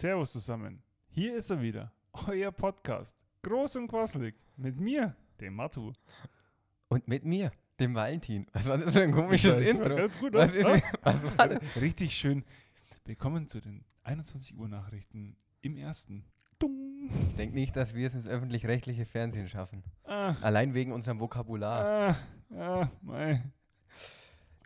Servus 0.00 0.32
zusammen. 0.32 0.82
Hier 1.10 1.36
ist 1.36 1.50
er 1.50 1.60
wieder, 1.60 1.92
euer 2.26 2.50
Podcast. 2.52 3.14
Groß 3.42 3.76
und 3.76 3.88
quasselig. 3.88 4.34
Mit 4.56 4.80
mir, 4.80 5.14
dem 5.38 5.54
Matu. 5.56 5.92
Und 6.88 7.06
mit 7.06 7.26
mir, 7.26 7.52
dem 7.78 7.94
Valentin. 7.94 8.46
Was 8.54 8.66
war 8.66 8.78
das 8.78 8.94
für 8.94 9.02
ein 9.02 9.12
komisches 9.12 9.56
Das 9.56 9.62
war 9.62 9.70
Intro? 9.84 9.96
ganz 9.96 10.18
gut, 10.18 10.32
Was, 10.32 10.54
ist, 10.54 10.66
was 11.02 11.22
war 11.36 11.48
das? 11.48 11.60
Richtig 11.78 12.14
schön. 12.16 12.44
Willkommen 13.04 13.46
zu 13.46 13.60
den 13.60 13.84
21 14.04 14.56
Uhr 14.56 14.68
Nachrichten 14.68 15.36
im 15.60 15.76
ersten. 15.76 16.24
Ich 17.28 17.34
denke 17.34 17.54
nicht, 17.54 17.76
dass 17.76 17.94
wir 17.94 18.06
es 18.06 18.14
ins 18.14 18.26
öffentlich-rechtliche 18.26 19.04
Fernsehen 19.04 19.48
schaffen. 19.48 19.82
Ah, 20.04 20.34
Allein 20.40 20.72
wegen 20.72 20.92
unserem 20.92 21.20
Vokabular. 21.20 22.16
ah, 22.56 22.90
ah. 23.06 23.38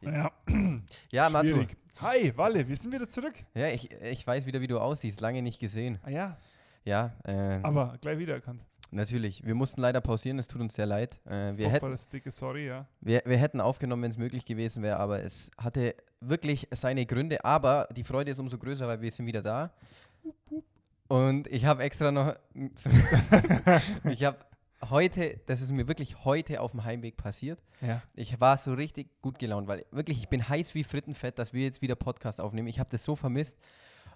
Ja, 0.01 0.31
Ja, 1.11 1.29
Matu. 1.29 1.67
Hi, 2.03 2.37
Walle, 2.37 2.67
wir 2.69 2.77
sind 2.77 2.93
wieder 2.93 3.07
zurück. 3.07 3.35
Ja, 3.55 3.69
ich, 3.69 3.91
ich 3.91 4.27
weiß 4.27 4.47
wieder, 4.47 4.61
wie 4.61 4.67
du 4.67 4.79
aussiehst. 4.81 5.21
Lange 5.21 5.43
nicht 5.43 5.61
gesehen. 5.61 5.99
Ah 6.03 6.11
ja, 6.11 6.37
Ja, 6.85 7.13
äh, 7.25 7.61
aber 7.63 7.97
gleich 8.01 8.19
wiedererkannt. 8.19 8.61
natürlich. 8.91 9.45
Wir 9.47 9.55
mussten 9.55 9.81
leider 9.81 10.01
pausieren, 10.01 10.39
es 10.41 10.49
tut 10.49 10.61
uns 10.61 10.75
sehr 10.75 10.87
leid. 10.87 11.21
Äh, 11.25 11.57
wir, 11.57 11.71
hätten, 11.71 11.97
dicke 12.13 12.31
Sorry, 12.33 12.67
ja. 12.67 12.87
wir, 13.01 13.23
wir 13.25 13.37
hätten 13.37 13.61
aufgenommen, 13.61 14.03
wenn 14.03 14.11
es 14.11 14.19
möglich 14.19 14.45
gewesen 14.45 14.83
wäre, 14.83 14.99
aber 14.99 15.23
es 15.23 15.51
hatte 15.57 15.95
wirklich 16.21 16.67
seine 16.73 17.07
Gründe. 17.07 17.45
Aber 17.45 17.89
die 17.97 18.05
Freude 18.05 18.33
ist 18.33 18.41
umso 18.41 18.59
größer, 18.59 18.89
weil 18.89 19.01
wir 19.01 19.11
sind 19.13 19.27
wieder 19.27 19.43
da. 19.43 19.71
Und 21.07 21.47
ich 21.47 21.65
habe 21.65 21.83
extra 21.85 22.11
noch. 22.11 22.35
ich 24.11 24.25
habe 24.25 24.39
heute, 24.91 25.41
das 25.47 25.61
ist 25.61 25.71
mir 25.71 25.89
wirklich 25.89 26.25
heute 26.25 26.61
auf 26.61 26.73
dem 26.73 26.85
Heimweg 26.85 27.17
passiert. 27.17 27.61
Ja. 27.81 28.03
Ich 28.15 28.41
war 28.41 28.57
so 28.57 28.73
richtig 28.75 29.09
gut 29.23 29.39
gelaunt, 29.39 29.69
weil 29.69 29.85
wirklich, 29.91 30.19
ich 30.19 30.29
bin 30.29 30.49
heiß 30.49 30.75
wie 30.75 30.85
Frittenfett, 30.85 31.39
dass 31.39 31.53
wir 31.53 31.65
jetzt 31.65 31.83
wieder 31.83 31.95
Podcast 31.95 32.41
aufnehmen. 32.41 32.69
Ich 32.69 32.79
habe 32.79 32.91
das 32.91 33.05
so 33.05 33.17
vermisst. 33.17 33.57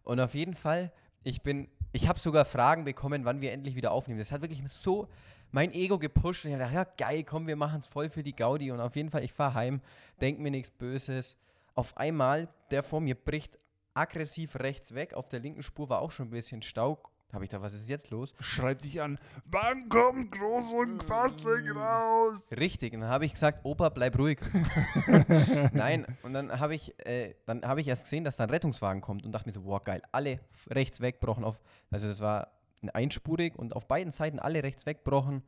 Und 0.04 0.20
auf 0.20 0.34
jeden 0.34 0.54
Fall, 0.54 0.92
ich 1.24 1.42
bin, 1.42 1.68
ich 1.92 2.08
habe 2.08 2.18
sogar 2.18 2.44
Fragen 2.44 2.84
bekommen, 2.84 3.24
wann 3.24 3.40
wir 3.40 3.52
endlich 3.52 3.74
wieder 3.74 3.92
aufnehmen. 3.92 4.18
Das 4.18 4.32
hat 4.32 4.40
wirklich 4.40 4.62
so 4.68 5.08
mein 5.50 5.72
Ego 5.72 5.98
gepusht. 5.98 6.44
Und 6.44 6.52
ich 6.52 6.58
dachte, 6.58 6.74
ja 6.74 6.84
geil, 6.84 7.24
komm, 7.24 7.46
wir 7.46 7.56
machen 7.56 7.78
es 7.78 7.86
voll 7.86 8.08
für 8.08 8.22
die 8.22 8.34
Gaudi. 8.34 8.70
Und 8.70 8.80
auf 8.80 8.96
jeden 8.96 9.10
Fall, 9.10 9.24
ich 9.24 9.32
fahre 9.32 9.54
heim, 9.54 9.80
denk 10.20 10.38
mir 10.38 10.50
nichts 10.50 10.70
Böses. 10.70 11.36
Auf 11.74 11.96
einmal, 11.96 12.48
der 12.70 12.82
vor 12.82 13.00
mir 13.00 13.14
bricht 13.14 13.58
aggressiv 13.94 14.56
rechts 14.56 14.94
weg. 14.94 15.14
Auf 15.14 15.28
der 15.28 15.40
linken 15.40 15.62
Spur 15.62 15.88
war 15.88 16.00
auch 16.00 16.10
schon 16.10 16.28
ein 16.28 16.30
bisschen 16.30 16.62
Stau. 16.62 16.98
Habe 17.32 17.44
ich 17.44 17.50
da, 17.50 17.60
was 17.60 17.74
ist 17.74 17.88
jetzt 17.90 18.10
los? 18.10 18.32
Schreit 18.40 18.82
dich 18.82 19.02
an, 19.02 19.18
wann 19.44 19.88
kommt 19.90 20.30
Groß 20.32 20.72
und 20.72 20.98
Quasselig 20.98 21.74
raus? 21.74 22.42
Richtig, 22.50 22.94
und 22.94 23.00
dann 23.00 23.10
habe 23.10 23.26
ich 23.26 23.34
gesagt, 23.34 23.60
Opa, 23.64 23.90
bleib 23.90 24.18
ruhig. 24.18 24.38
Nein, 25.72 26.06
und 26.22 26.32
dann 26.32 26.58
habe 26.58 26.74
ich, 26.74 26.98
äh, 27.06 27.34
dann 27.44 27.62
habe 27.66 27.82
ich 27.82 27.88
erst 27.88 28.04
gesehen, 28.04 28.24
dass 28.24 28.36
da 28.36 28.44
ein 28.44 28.50
Rettungswagen 28.50 29.02
kommt 29.02 29.26
und 29.26 29.32
dachte 29.32 29.46
mir 29.46 29.52
so, 29.52 29.60
boah, 29.60 29.84
geil, 29.84 30.00
alle 30.10 30.40
rechts 30.70 31.02
wegbrochen 31.02 31.44
auf, 31.44 31.60
also 31.90 32.08
das 32.08 32.20
war 32.20 32.52
ein 32.82 32.88
einspurig 32.90 33.56
und 33.56 33.76
auf 33.76 33.86
beiden 33.86 34.10
Seiten 34.10 34.38
alle 34.38 34.62
rechts 34.62 34.86
wegbrochen, 34.86 35.42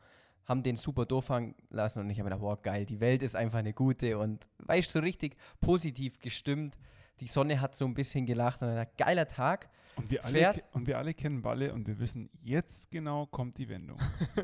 haben 0.45 0.62
den 0.62 0.77
super 0.77 1.06
doof 1.06 1.27
fahren 1.27 1.55
lassen 1.70 2.01
und 2.01 2.11
ich 2.11 2.19
habe 2.19 2.25
mir 2.25 2.36
gedacht, 2.36 2.42
boah, 2.42 2.61
geil, 2.61 2.84
die 2.84 3.01
Welt 3.01 3.23
ist 3.23 3.36
einfach 3.36 3.61
eine 3.61 3.73
gute 3.73 4.19
und 4.19 4.47
weißt 4.58 4.91
so 4.91 4.98
richtig 4.98 5.36
positiv 5.62 6.19
gestimmt. 6.19 6.77
Die 7.20 7.26
Sonne 7.26 7.60
hat 7.60 7.74
so 7.74 7.84
ein 7.84 7.94
bisschen 7.94 8.26
gelacht 8.26 8.62
und 8.62 8.76
ich, 8.76 8.96
geiler 8.96 9.28
Tag. 9.28 9.68
Und 9.96 10.10
wir, 10.10 10.24
alle, 10.24 10.38
Fährt- 10.38 10.64
und 10.72 10.86
wir 10.86 10.98
alle 10.98 11.12
kennen 11.14 11.44
Walle 11.44 11.74
und 11.74 11.86
wir 11.86 11.98
wissen, 11.98 12.30
jetzt 12.42 12.90
genau 12.90 13.27
kommt 13.27 13.58
die 13.58 13.68
Wendung. 13.68 13.98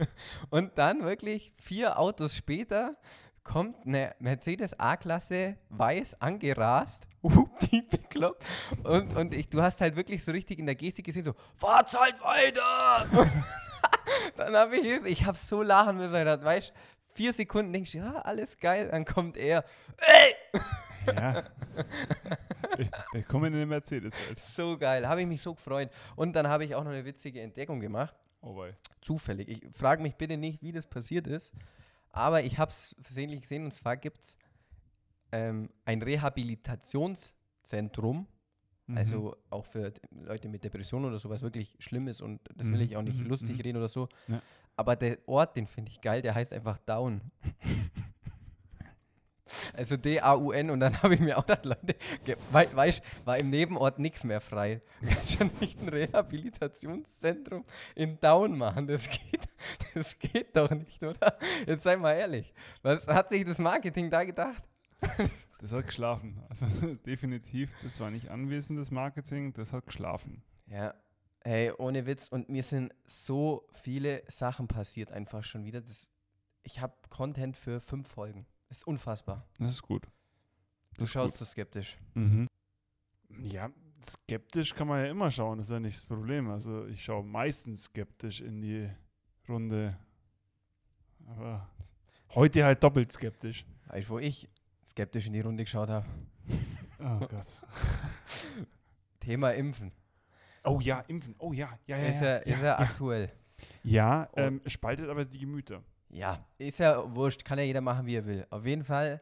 Und 0.51 0.77
dann 0.77 1.03
wirklich 1.03 1.53
vier 1.57 1.99
Autos 1.99 2.37
später 2.37 2.97
kommt 3.43 3.87
eine 3.87 4.15
Mercedes 4.19 4.79
A-Klasse 4.79 5.57
weiß 5.71 6.21
angerast, 6.21 7.09
die 7.71 7.81
bekloppt. 7.83 8.45
Und, 8.83 9.17
und 9.17 9.33
ich, 9.33 9.49
du 9.49 9.63
hast 9.63 9.81
halt 9.81 9.97
wirklich 9.97 10.25
so 10.25 10.33
richtig 10.33 10.59
in 10.59 10.67
der 10.67 10.75
Gestik 10.75 11.07
gesehen, 11.07 11.25
so, 11.25 11.35
fahrt's 11.55 11.99
halt 11.99 12.21
weiter! 12.21 13.31
Dann 14.37 14.55
habe 14.55 14.77
ich, 14.77 15.05
ich 15.05 15.25
habe 15.25 15.39
so 15.39 15.63
lachen 15.63 15.97
müssen, 15.97 16.17
ich 16.17 16.25
dachte, 16.25 16.45
weißt 16.45 16.73
vier 17.15 17.33
Sekunden 17.33 17.73
denkst 17.73 17.93
du, 17.93 17.99
ja, 17.99 18.21
alles 18.21 18.59
geil, 18.59 18.89
dann 18.91 19.05
kommt 19.05 19.37
er, 19.37 19.65
ey! 19.99 20.63
ja. 21.15 21.45
Wir- 22.77 22.91
Willkommen 23.13 23.47
in 23.53 23.59
der 23.59 23.67
Mercedes-Welt. 23.67 24.39
So 24.41 24.77
geil, 24.79 25.07
habe 25.09 25.23
ich 25.23 25.27
mich 25.27 25.43
so 25.43 25.55
gefreut. 25.55 25.91
Und 26.15 26.35
dann 26.37 26.47
habe 26.49 26.65
ich 26.65 26.75
auch 26.75 26.85
noch 26.85 26.91
eine 26.93 27.05
witzige 27.05 27.41
Entdeckung 27.41 27.81
gemacht. 27.81 28.15
Oh 28.43 28.57
wei. 28.57 28.77
zufällig. 29.01 29.49
Ich 29.49 29.67
frage 29.77 30.03
mich 30.03 30.15
bitte 30.17 30.37
nicht, 30.37 30.63
wie 30.63 30.71
das 30.73 30.87
passiert 30.87 31.27
ist, 31.27 31.53
aber 32.11 32.45
ich 32.45 32.59
habe 32.59 32.71
es 32.71 32.95
versehentlich 33.01 33.41
gesehen 33.43 33.65
und 33.65 33.73
zwar 33.73 33.97
gibt 33.97 34.21
es 34.23 34.39
ähm, 35.33 35.71
ein 35.85 36.03
Rehabilitationszentrum, 36.03 38.27
Mhm. 38.89 38.99
also 38.99 39.37
auch 39.51 39.67
für 39.67 39.93
Leute 40.13 40.49
mit 40.49 40.63
Depressionen 40.63 41.07
oder 41.07 41.19
sowas 41.19 41.43
wirklich 41.43 41.75
schlimm 41.81 42.07
ist 42.07 42.21
und 42.21 42.41
das 42.55 42.69
will 42.69 42.77
Mhm, 42.77 42.83
ich 42.85 42.97
auch 42.97 43.03
nicht 43.03 43.19
mhm, 43.19 43.27
lustig 43.27 43.57
mhm. 43.57 43.61
reden 43.63 43.79
oder 43.79 43.89
so. 43.89 44.09
Ja. 44.29 44.41
Aber 44.77 44.95
der 44.95 45.19
Ort, 45.27 45.57
den 45.57 45.67
finde 45.67 45.91
ich 45.91 46.01
geil, 46.01 46.23
der 46.23 46.37
heißt 46.37 46.53
einfach 46.53 46.79
Down. 46.79 47.21
Also 49.73 49.97
D-A-U-N 49.97 50.71
und 50.71 50.81
dann 50.81 51.03
habe 51.03 51.15
ich 51.15 51.21
mir 51.21 51.39
auch 51.39 51.47
gedacht, 51.47 51.65
Leute, 51.65 51.97
weißt, 52.53 53.03
war 53.25 53.39
im 53.39 53.51
Nebenort 53.51 53.99
nichts 53.99 54.25
mehr 54.25 54.41
frei. 54.41 54.81
Du 55.01 55.09
kannst 55.09 55.39
schon 55.39 55.51
nicht 55.61 55.81
ein 55.81 55.89
Rehabilitationszentrum 55.89 57.65
in 57.95 58.19
Down 58.21 58.57
machen. 58.57 58.87
Das 58.87 59.09
geht, 59.09 59.49
das 59.95 60.19
geht 60.19 60.57
doch 60.57 60.71
nicht, 60.71 61.03
oder? 61.03 61.35
Jetzt 61.67 61.85
sei 61.85 61.97
mal 61.97 62.15
ehrlich. 62.15 62.53
Was 62.83 63.07
hat 63.07 63.29
sich 63.29 63.45
das 63.45 63.59
Marketing 63.59 64.11
da 64.11 64.25
gedacht? 64.25 64.63
Das 65.61 65.73
hat 65.73 65.87
geschlafen. 65.87 66.43
Also 66.49 66.67
definitiv, 67.07 67.71
das 67.83 68.01
war 68.01 68.11
nicht 68.11 68.31
anwesendes 68.31 68.91
Marketing, 68.91 69.53
das 69.53 69.73
hat 69.73 69.87
geschlafen. 69.87 70.43
Ja, 70.67 70.95
hey, 71.45 71.73
ohne 71.79 72.07
Witz. 72.07 72.29
Und 72.29 72.49
mir 72.49 72.63
sind 72.63 72.93
so 73.07 73.67
viele 73.73 74.23
Sachen 74.29 74.69
passiert 74.69 75.13
einfach 75.13 75.45
schon 75.45 75.65
wieder. 75.65 75.81
Das, 75.81 76.11
ich 76.63 76.81
habe 76.81 76.95
Content 77.09 77.57
für 77.57 77.81
fünf 77.81 78.07
Folgen. 78.09 78.47
Das 78.69 78.79
ist 78.79 78.87
unfassbar. 78.87 79.47
Das 79.59 79.73
ist 79.73 79.83
gut. 79.83 80.07
Du 80.97 81.05
ist 81.05 81.11
schaust 81.11 81.37
so 81.37 81.45
skeptisch. 81.45 81.97
Mhm. 82.15 82.47
Ja, 83.43 83.71
skeptisch 84.05 84.75
kann 84.75 84.89
man 84.89 85.05
ja 85.05 85.11
immer 85.11 85.31
schauen, 85.31 85.59
das 85.59 85.67
ist 85.67 85.73
ja 85.73 85.81
nicht 85.81 85.97
das 85.97 86.07
Problem. 86.07 86.49
Also 86.51 86.87
ich 86.87 87.05
schaue 87.05 87.25
meistens 87.25 87.85
skeptisch 87.85 88.41
in 88.41 88.61
die 88.61 88.91
Runde. 89.49 89.97
Aber 91.27 91.69
heute 92.35 92.65
halt 92.65 92.83
doppelt 92.83 93.13
skeptisch. 93.13 93.67
Weißt 93.89 94.09
du, 94.09 94.15
wo 94.15 94.19
ich 94.19 94.49
skeptisch 94.85 95.27
in 95.27 95.33
die 95.33 95.41
Runde 95.41 95.65
geschaut 95.65 95.89
habe? 95.89 96.07
Oh 96.99 97.19
Gott. 97.27 97.47
Thema 99.21 99.51
Impfen. 99.51 99.93
Oh 100.65 100.81
ja, 100.81 101.01
impfen. 101.01 101.35
Oh 101.39 101.53
ja, 101.53 101.79
ja, 101.87 101.97
ja. 101.97 102.07
ist 102.07 102.21
ja, 102.21 102.29
ja, 102.29 102.41
ist 102.41 102.63
ja, 102.63 102.79
aktuell. 102.79 103.29
ja 103.85 104.29
Oh. 104.33 104.41
ähm, 104.41 104.61
spaltet 104.67 105.09
aber 105.09 105.25
die 105.25 105.39
Gemüter. 105.39 105.83
Ja, 106.17 106.43
ist 106.57 106.79
ja 106.79 107.15
wurscht, 107.15 107.45
kann 107.45 107.59
ja 107.59 107.65
jeder 107.65 107.83
machen, 107.83 108.07
wie 108.07 108.17
er 108.17 108.25
will. 108.25 108.47
Auf 108.49 108.65
jeden 108.65 108.85
Fall, 108.85 109.21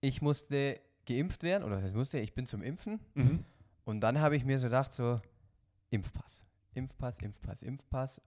ich 0.00 0.20
musste 0.20 0.80
geimpft 1.06 1.44
werden, 1.44 1.62
oder 1.62 1.80
das 1.80 1.94
musste, 1.94 2.18
ich 2.18 2.34
bin 2.34 2.46
zum 2.46 2.64
Impfen. 2.64 2.98
Mhm. 3.14 3.44
Und 3.84 4.00
dann 4.00 4.18
habe 4.18 4.34
ich 4.34 4.44
mir 4.44 4.58
so 4.58 4.66
gedacht, 4.66 4.92
so, 4.92 5.20
Impfpass. 5.90 6.42
Impfpass, 6.74 7.18
Impfpass, 7.20 7.62
Impfpass. 7.62 8.20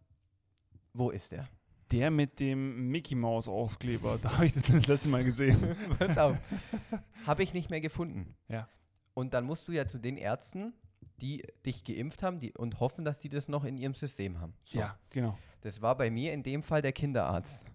Wo 0.94 1.09
ist 1.09 1.33
der? 1.33 1.45
Der 1.91 2.09
mit 2.09 2.39
dem 2.39 2.89
Mickey 2.89 3.16
Maus 3.16 3.50
Aufkleber, 3.50 4.17
da 4.22 4.34
habe 4.35 4.45
ich 4.45 4.53
das 4.53 4.63
das 4.63 4.88
letzte 4.88 5.09
Mal 5.09 5.25
gesehen. 5.25 5.75
Pass 5.99 6.17
auf. 6.17 6.39
habe 7.25 7.44
ich 7.44 7.53
nicht 7.53 7.69
mehr 7.69 7.81
gefunden. 7.81 8.34
Ja. 8.47 8.69
Und 9.13 9.34
dann 9.34 9.44
musst 9.44 9.67
du 9.67 9.73
ja 9.73 9.85
zu 9.85 9.97
den 9.97 10.16
Ärzten, 10.16 10.73
die 11.22 11.44
dich 11.66 11.83
geimpft 11.83 12.23
haben 12.23 12.39
die, 12.39 12.53
und 12.53 12.79
hoffen, 12.79 13.05
dass 13.05 13.19
die 13.19 13.29
das 13.29 13.47
noch 13.47 13.63
in 13.63 13.78
ihrem 13.78 13.95
System 13.95 14.39
haben. 14.39 14.53
So. 14.66 14.79
Ja, 14.79 14.97
genau. 15.09 15.38
Das 15.61 15.81
war 15.81 15.95
bei 15.97 16.09
mir 16.11 16.33
in 16.33 16.44
dem 16.44 16.63
Fall 16.63 16.81
der 16.81 16.94
Kinderarzt. 16.94 17.66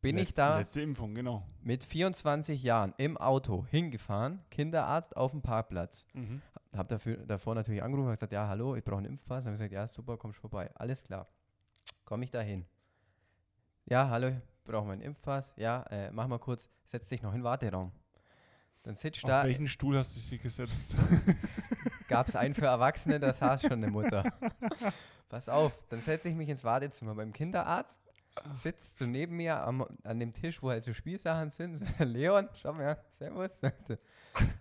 Bin 0.00 0.16
Let- 0.16 0.28
ich 0.28 0.34
da 0.34 0.58
Letzte 0.58 0.80
Impfung, 0.80 1.14
genau. 1.14 1.44
mit 1.60 1.82
24 1.82 2.62
Jahren 2.62 2.94
im 2.98 3.16
Auto 3.16 3.66
hingefahren, 3.66 4.40
Kinderarzt 4.50 5.16
auf 5.16 5.32
dem 5.32 5.42
Parkplatz. 5.42 6.06
Mhm. 6.14 6.40
Hab 6.72 6.88
dafür, 6.88 7.16
davor 7.26 7.54
natürlich 7.54 7.82
angerufen 7.82 8.08
und 8.08 8.14
gesagt, 8.14 8.32
ja, 8.32 8.46
hallo, 8.46 8.76
ich 8.76 8.84
brauche 8.84 8.98
einen 8.98 9.06
Impfpass. 9.06 9.44
Dann 9.44 9.54
habe 9.54 9.64
ich 9.64 9.70
gesagt, 9.70 9.72
ja, 9.72 9.86
super, 9.92 10.16
kommst 10.16 10.38
vorbei. 10.38 10.70
Alles 10.74 11.02
klar. 11.02 11.26
Komme 12.04 12.24
ich 12.24 12.30
da 12.30 12.40
hin. 12.40 12.64
Ja, 13.86 14.08
hallo, 14.10 14.30
brauche 14.64 14.86
meinen 14.86 15.00
Impfpass. 15.00 15.52
Ja, 15.56 15.82
äh, 15.84 16.10
mach 16.12 16.28
mal 16.28 16.38
kurz, 16.38 16.68
setz 16.84 17.08
dich 17.08 17.22
noch 17.22 17.32
in 17.32 17.38
den 17.40 17.44
Warteraum. 17.44 17.90
Dann 18.82 18.94
sitzt 18.94 19.24
Auf 19.24 19.28
da, 19.30 19.44
welchen 19.44 19.66
Stuhl 19.66 19.96
hast 19.98 20.14
du 20.14 20.20
dich 20.30 20.40
gesetzt? 20.42 20.94
gab 22.08 22.28
es 22.28 22.34
einen 22.36 22.54
für 22.54 22.66
Erwachsene, 22.66 23.20
da 23.20 23.32
saß 23.32 23.62
schon 23.62 23.72
eine 23.72 23.88
Mutter. 23.90 24.24
Pass 25.28 25.48
auf, 25.48 25.72
dann 25.90 26.00
setze 26.00 26.28
ich 26.28 26.34
mich 26.34 26.48
ins 26.48 26.64
Wartezimmer 26.64 27.14
beim 27.14 27.32
Kinderarzt, 27.32 28.00
sitzt 28.54 28.98
so 28.98 29.06
neben 29.06 29.36
mir 29.36 29.62
am, 29.62 29.86
an 30.04 30.18
dem 30.18 30.32
Tisch, 30.32 30.62
wo 30.62 30.70
halt 30.70 30.84
so 30.84 30.92
Spielsachen 30.92 31.50
sind. 31.50 31.82
Leon, 31.98 32.48
schau 32.54 32.72
mal, 32.72 32.96
servus. 33.18 33.52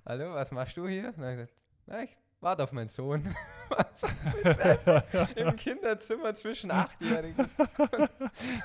Hallo, 0.06 0.34
was 0.34 0.52
machst 0.52 0.76
du 0.78 0.88
hier? 0.88 1.14
Und 1.16 1.22
dann 1.22 1.36
gesagt, 1.38 1.54
na, 1.86 2.04
ich 2.04 2.18
warte 2.42 2.64
auf 2.64 2.72
meinen 2.72 2.90
Sohn. 2.90 3.24
Im 5.36 5.56
Kinderzimmer 5.56 6.34
zwischen 6.36 6.72
Achtjährigen. 6.72 7.48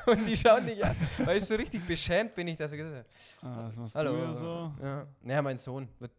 Und 0.06 0.26
die 0.26 0.36
schauen 0.36 0.66
dich 0.66 0.84
an. 0.84 0.96
Weil 1.18 1.38
ich 1.38 1.44
so 1.44 1.54
richtig 1.54 1.86
beschämt 1.86 2.34
bin, 2.34 2.48
ich 2.48 2.56
da 2.56 2.68
so 2.68 2.76
gesagt 2.76 3.06
Ah, 3.42 3.66
das 3.66 3.76
machst 3.76 3.94
Hallo. 3.96 4.12
du 4.12 4.18
ja 4.24 4.34
so. 4.34 4.72
Ja. 4.82 5.06
Naja, 5.22 5.42
mein 5.42 5.58
Sohn 5.58 5.88
wird 5.98 6.12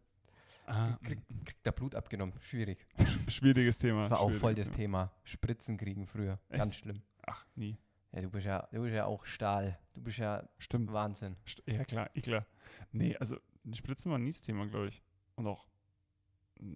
Ah, 0.66 0.98
Kriegt 1.04 1.28
krieg 1.46 1.58
da 1.64 1.72
Blut 1.72 1.94
abgenommen. 1.96 2.34
Schwierig. 2.42 2.80
sch- 2.98 3.30
schwieriges 3.30 3.80
Thema. 3.80 4.02
Das 4.02 4.12
war 4.12 4.20
auch 4.22 4.32
voll 4.32 4.56
das 4.56 4.72
Thema. 4.72 5.12
Spritzen 5.24 5.78
kriegen 5.78 6.08
früher. 6.08 6.40
Echt? 6.50 6.60
Ganz 6.60 6.76
schlimm. 6.76 7.02
Ach, 7.26 7.46
nie. 7.56 7.78
Ja, 8.12 8.22
du 8.22 8.30
bist 8.30 8.46
ja, 8.46 8.68
du 8.72 8.82
bist 8.84 8.94
ja 8.96 9.06
auch 9.06 9.26
Stahl. 9.26 9.78
Du 9.94 10.02
bist 10.02 10.20
ja 10.20 10.48
Stimmt. 10.60 10.92
Wahnsinn. 10.94 11.36
St- 11.48 11.70
Ja, 11.72 11.84
klar, 11.84 12.10
ich 12.14 12.24
klar. 12.24 12.46
Nee, 12.92 13.16
also 13.18 13.38
Spritzen 13.74 14.12
war 14.12 14.20
nie 14.20 14.32
das 14.32 14.42
Thema, 14.42 14.66
glaube 14.68 14.88
ich. 14.88 15.02
Und 15.36 15.48
auch 15.48 15.68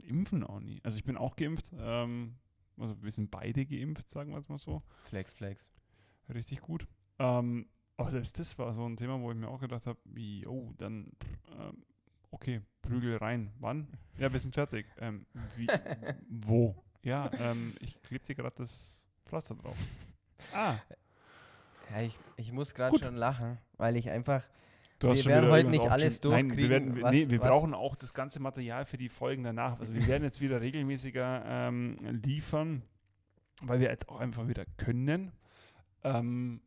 Impfen 0.01 0.43
auch 0.43 0.59
nie. 0.59 0.81
Also 0.83 0.97
ich 0.97 1.03
bin 1.03 1.15
auch 1.17 1.35
geimpft. 1.35 1.71
Ähm, 1.77 2.35
also 2.77 3.01
wir 3.01 3.11
sind 3.11 3.31
beide 3.31 3.65
geimpft, 3.65 4.09
sagen 4.09 4.31
wir 4.31 4.37
es 4.39 4.49
mal 4.49 4.57
so. 4.57 4.83
Flex, 5.09 5.33
flex. 5.33 5.69
Richtig 6.33 6.61
gut. 6.61 6.87
Ähm, 7.19 7.67
aber 7.95 8.11
selbst 8.11 8.37
das 8.39 8.57
war 8.57 8.73
so 8.73 8.85
ein 8.85 8.97
Thema, 8.97 9.19
wo 9.21 9.31
ich 9.31 9.37
mir 9.37 9.47
auch 9.47 9.61
gedacht 9.61 9.85
habe, 9.85 9.99
oh, 10.45 10.73
dann, 10.77 11.11
ähm, 11.57 11.83
okay, 12.37 12.61
Prügel 12.81 13.17
rein. 13.17 13.51
Wann? 13.59 13.87
Ja, 14.17 14.31
wir 14.31 14.39
sind 14.39 14.53
fertig. 14.53 14.85
Ähm, 14.99 15.25
wie, 15.55 15.67
wo? 16.29 16.75
Ja, 17.03 17.29
ähm, 17.39 17.73
ich 17.81 18.01
klebe 18.03 18.23
dir 18.25 18.35
gerade 18.35 18.55
das 18.57 19.07
Pflaster 19.25 19.55
drauf. 19.55 19.77
Ah, 20.53 20.75
Ja, 21.91 22.01
ich, 22.01 22.17
ich 22.35 22.51
muss 22.51 22.73
gerade 22.73 22.97
schon 22.97 23.15
lachen, 23.15 23.57
weil 23.77 23.95
ich 23.97 24.09
einfach. 24.09 24.43
Du 24.99 25.09
hast 25.09 25.25
Wir 25.25 25.31
werden 25.31 25.49
heute 25.51 25.69
nicht 25.69 25.81
alles 25.89 26.23
aufgeschrieben. 26.25 26.47
Nein, 26.49 26.57
wir, 26.57 26.67
durchkriegen, 26.69 26.95
werden, 26.95 27.03
was- 27.03 27.11
nee, 27.11 27.29
wir 27.29 27.39
was- 27.39 27.49
brauchen 27.49 27.73
auch 27.73 27.95
das 27.95 28.13
ganze 28.13 28.39
Material 28.39 28.85
für 28.85 28.97
die 28.97 29.09
Folgen 29.09 29.43
danach. 29.43 29.79
Also 29.79 29.93
wir 29.93 30.05
werden 30.07 30.23
jetzt 30.23 30.41
wieder 30.41 30.59
regelmäßiger 30.61 31.43
ähm, 31.45 31.97
liefern, 32.23 32.81
weil 33.61 33.79
wir 33.79 33.89
jetzt 33.89 34.09
auch 34.09 34.19
einfach 34.19 34.47
wieder 34.47 34.65
können. 34.77 35.31
Ähm, 36.03 36.61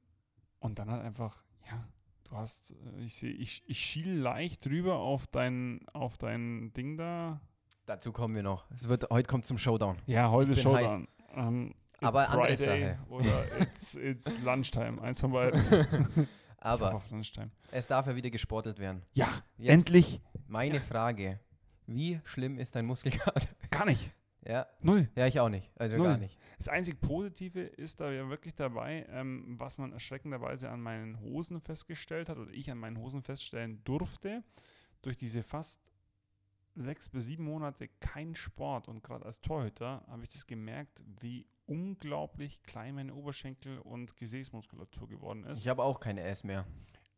und 0.61 0.79
dann 0.79 0.91
halt 0.91 1.03
einfach, 1.05 1.43
ja, 1.69 1.85
du 2.31 2.37
hast, 2.37 2.71
äh, 2.71 3.05
ich 3.05 3.15
sehe, 3.15 3.33
ich, 3.33 3.63
ich 3.67 3.79
schiel 3.79 4.19
leicht 4.19 4.65
drüber 4.65 4.97
auf 4.97 5.27
dein, 5.27 5.81
auf 5.93 6.17
dein 6.19 6.73
Ding 6.73 6.97
da. 6.97 7.41
Dazu 7.87 8.13
kommen 8.13 8.35
wir 8.35 8.43
noch. 8.43 8.71
Es 8.71 8.89
wird, 8.89 9.11
heute 9.11 9.29
kommt 9.29 9.45
zum 9.45 9.59
Showdown. 9.59 9.99
Ja, 10.07 10.31
heute 10.31 10.53
ist. 10.53 10.63
Showdown. 10.63 11.09
Ähm, 11.35 11.75
it's 11.95 12.03
Aber 12.03 12.29
andere 12.31 12.57
Friday 12.57 12.85
Sache. 12.95 12.99
oder 13.09 13.61
it's, 13.61 13.95
it's 13.95 14.39
Lunchtime. 14.45 15.03
Eins 15.03 15.21
von 15.21 15.33
beiden. 15.33 16.29
Aber 16.63 17.03
es 17.71 17.87
darf 17.87 18.07
ja 18.07 18.15
wieder 18.15 18.29
gesportelt 18.29 18.79
werden. 18.79 19.03
Ja, 19.15 19.29
Jetzt 19.57 19.87
endlich. 19.87 20.21
Meine 20.47 20.81
Frage. 20.81 21.41
Wie 21.87 22.21
schlimm 22.25 22.59
ist 22.59 22.77
dein 22.77 22.85
Muskelkater? 22.85 23.49
Gar 23.71 23.87
nicht. 23.87 24.13
Ja, 24.47 24.67
Null. 24.81 25.09
ja, 25.17 25.27
ich 25.27 25.39
auch 25.41 25.49
nicht. 25.49 25.71
Also 25.77 25.97
Null. 25.97 26.07
gar 26.07 26.19
nicht. 26.19 26.39
Das 26.59 26.69
einzig 26.69 27.01
Positive 27.01 27.61
ist 27.61 28.01
da 28.01 28.11
ja 28.11 28.29
wirklich 28.29 28.55
dabei, 28.55 29.07
ähm, 29.11 29.57
was 29.59 29.79
man 29.79 29.93
erschreckenderweise 29.93 30.71
an 30.71 30.81
meinen 30.81 31.21
Hosen 31.21 31.61
festgestellt 31.61 32.29
hat 32.29 32.39
oder 32.39 32.51
ich 32.53 32.71
an 32.71 32.79
meinen 32.79 32.99
Hosen 32.99 33.23
feststellen 33.23 33.83
durfte. 33.85 34.43
Durch 35.03 35.17
diese 35.17 35.43
fast 35.43 35.93
sechs 36.75 37.09
bis 37.09 37.27
sieben 37.27 37.45
Monate 37.45 37.89
kein 38.01 38.35
Sport 38.35 38.89
und 38.89 39.03
gerade 39.03 39.27
als 39.27 39.41
Torhüter 39.41 40.05
habe 40.07 40.23
ich 40.23 40.31
das 40.31 40.47
gemerkt, 40.47 41.01
wie 41.21 41.47
unglaublich 41.67 42.63
klein 42.63 42.95
meine 42.95 43.15
Oberschenkel 43.15 43.79
und 43.79 44.17
Gesäßmuskulatur 44.17 45.09
geworden 45.09 45.45
ist. 45.45 45.61
Ich 45.61 45.69
habe 45.69 45.83
auch 45.83 46.01
keine 46.01 46.23
S 46.23 46.45
mehr. 46.45 46.67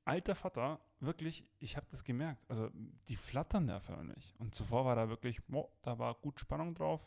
Alter 0.05 0.35
Vater, 0.35 0.81
wirklich, 1.01 1.45
ich 1.59 1.77
habe 1.77 1.87
das 1.91 2.05
gemerkt. 2.05 2.45
Also 2.49 2.71
die 3.09 3.17
flattern 3.17 3.67
da 3.67 3.81
förmlich. 3.81 4.35
Und 4.39 4.55
zuvor 4.55 4.85
war 4.85 4.97
da 4.97 5.09
wirklich, 5.09 5.45
boah, 5.47 5.69
da 5.83 5.99
war 5.99 6.15
gut 6.15 6.41
Spannung 6.41 6.75
drauf. 6.75 7.01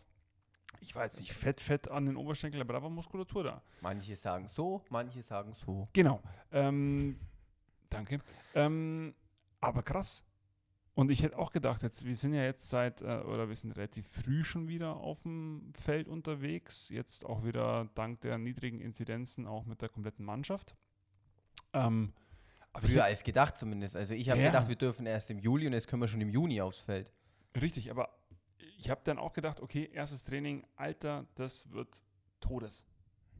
Ich 0.81 0.95
war 0.95 1.03
jetzt 1.03 1.19
nicht 1.19 1.33
fett, 1.33 1.61
fett 1.61 1.89
an 1.89 2.05
den 2.05 2.15
Oberschenkeln, 2.15 2.61
aber 2.61 2.73
da 2.73 2.83
war 2.83 2.89
Muskulatur 2.89 3.43
da. 3.43 3.61
Manche 3.81 4.15
sagen 4.15 4.47
so, 4.47 4.83
manche 4.89 5.21
sagen 5.21 5.53
so. 5.53 5.87
Genau. 5.93 6.21
Ähm, 6.51 7.19
danke. 7.89 8.21
Ähm, 8.53 9.13
aber 9.61 9.83
krass. 9.83 10.23
Und 10.93 11.11
ich 11.11 11.23
hätte 11.23 11.37
auch 11.37 11.51
gedacht, 11.51 11.83
jetzt, 11.83 12.05
wir 12.05 12.15
sind 12.15 12.33
ja 12.33 12.43
jetzt 12.43 12.69
seit, 12.69 13.01
äh, 13.01 13.19
oder 13.19 13.49
wir 13.49 13.55
sind 13.55 13.71
relativ 13.73 14.07
früh 14.07 14.45
schon 14.45 14.69
wieder 14.69 14.95
auf 14.95 15.23
dem 15.23 15.73
Feld 15.73 16.07
unterwegs. 16.07 16.87
Jetzt 16.89 17.25
auch 17.25 17.43
wieder 17.43 17.89
dank 17.95 18.21
der 18.21 18.37
niedrigen 18.37 18.79
Inzidenzen 18.79 19.45
auch 19.45 19.65
mit 19.65 19.81
der 19.81 19.89
kompletten 19.89 20.23
Mannschaft. 20.23 20.75
Ähm, 21.73 22.13
Früher 22.79 23.03
als 23.03 23.23
gedacht 23.23 23.57
zumindest. 23.57 23.95
Also 23.95 24.13
ich 24.13 24.29
habe 24.29 24.41
Ja. 24.41 24.47
gedacht, 24.47 24.67
wir 24.69 24.75
dürfen 24.75 25.05
erst 25.05 25.29
im 25.31 25.39
Juli 25.39 25.67
und 25.67 25.73
jetzt 25.73 25.87
können 25.87 26.01
wir 26.01 26.07
schon 26.07 26.21
im 26.21 26.29
Juni 26.29 26.61
aufs 26.61 26.79
Feld. 26.81 27.11
Richtig, 27.59 27.89
aber 27.91 28.09
ich 28.77 28.89
habe 28.89 29.01
dann 29.03 29.17
auch 29.17 29.33
gedacht, 29.33 29.59
okay, 29.61 29.89
erstes 29.93 30.23
Training, 30.25 30.65
Alter, 30.75 31.25
das 31.35 31.71
wird 31.71 32.01
Todes. 32.41 32.85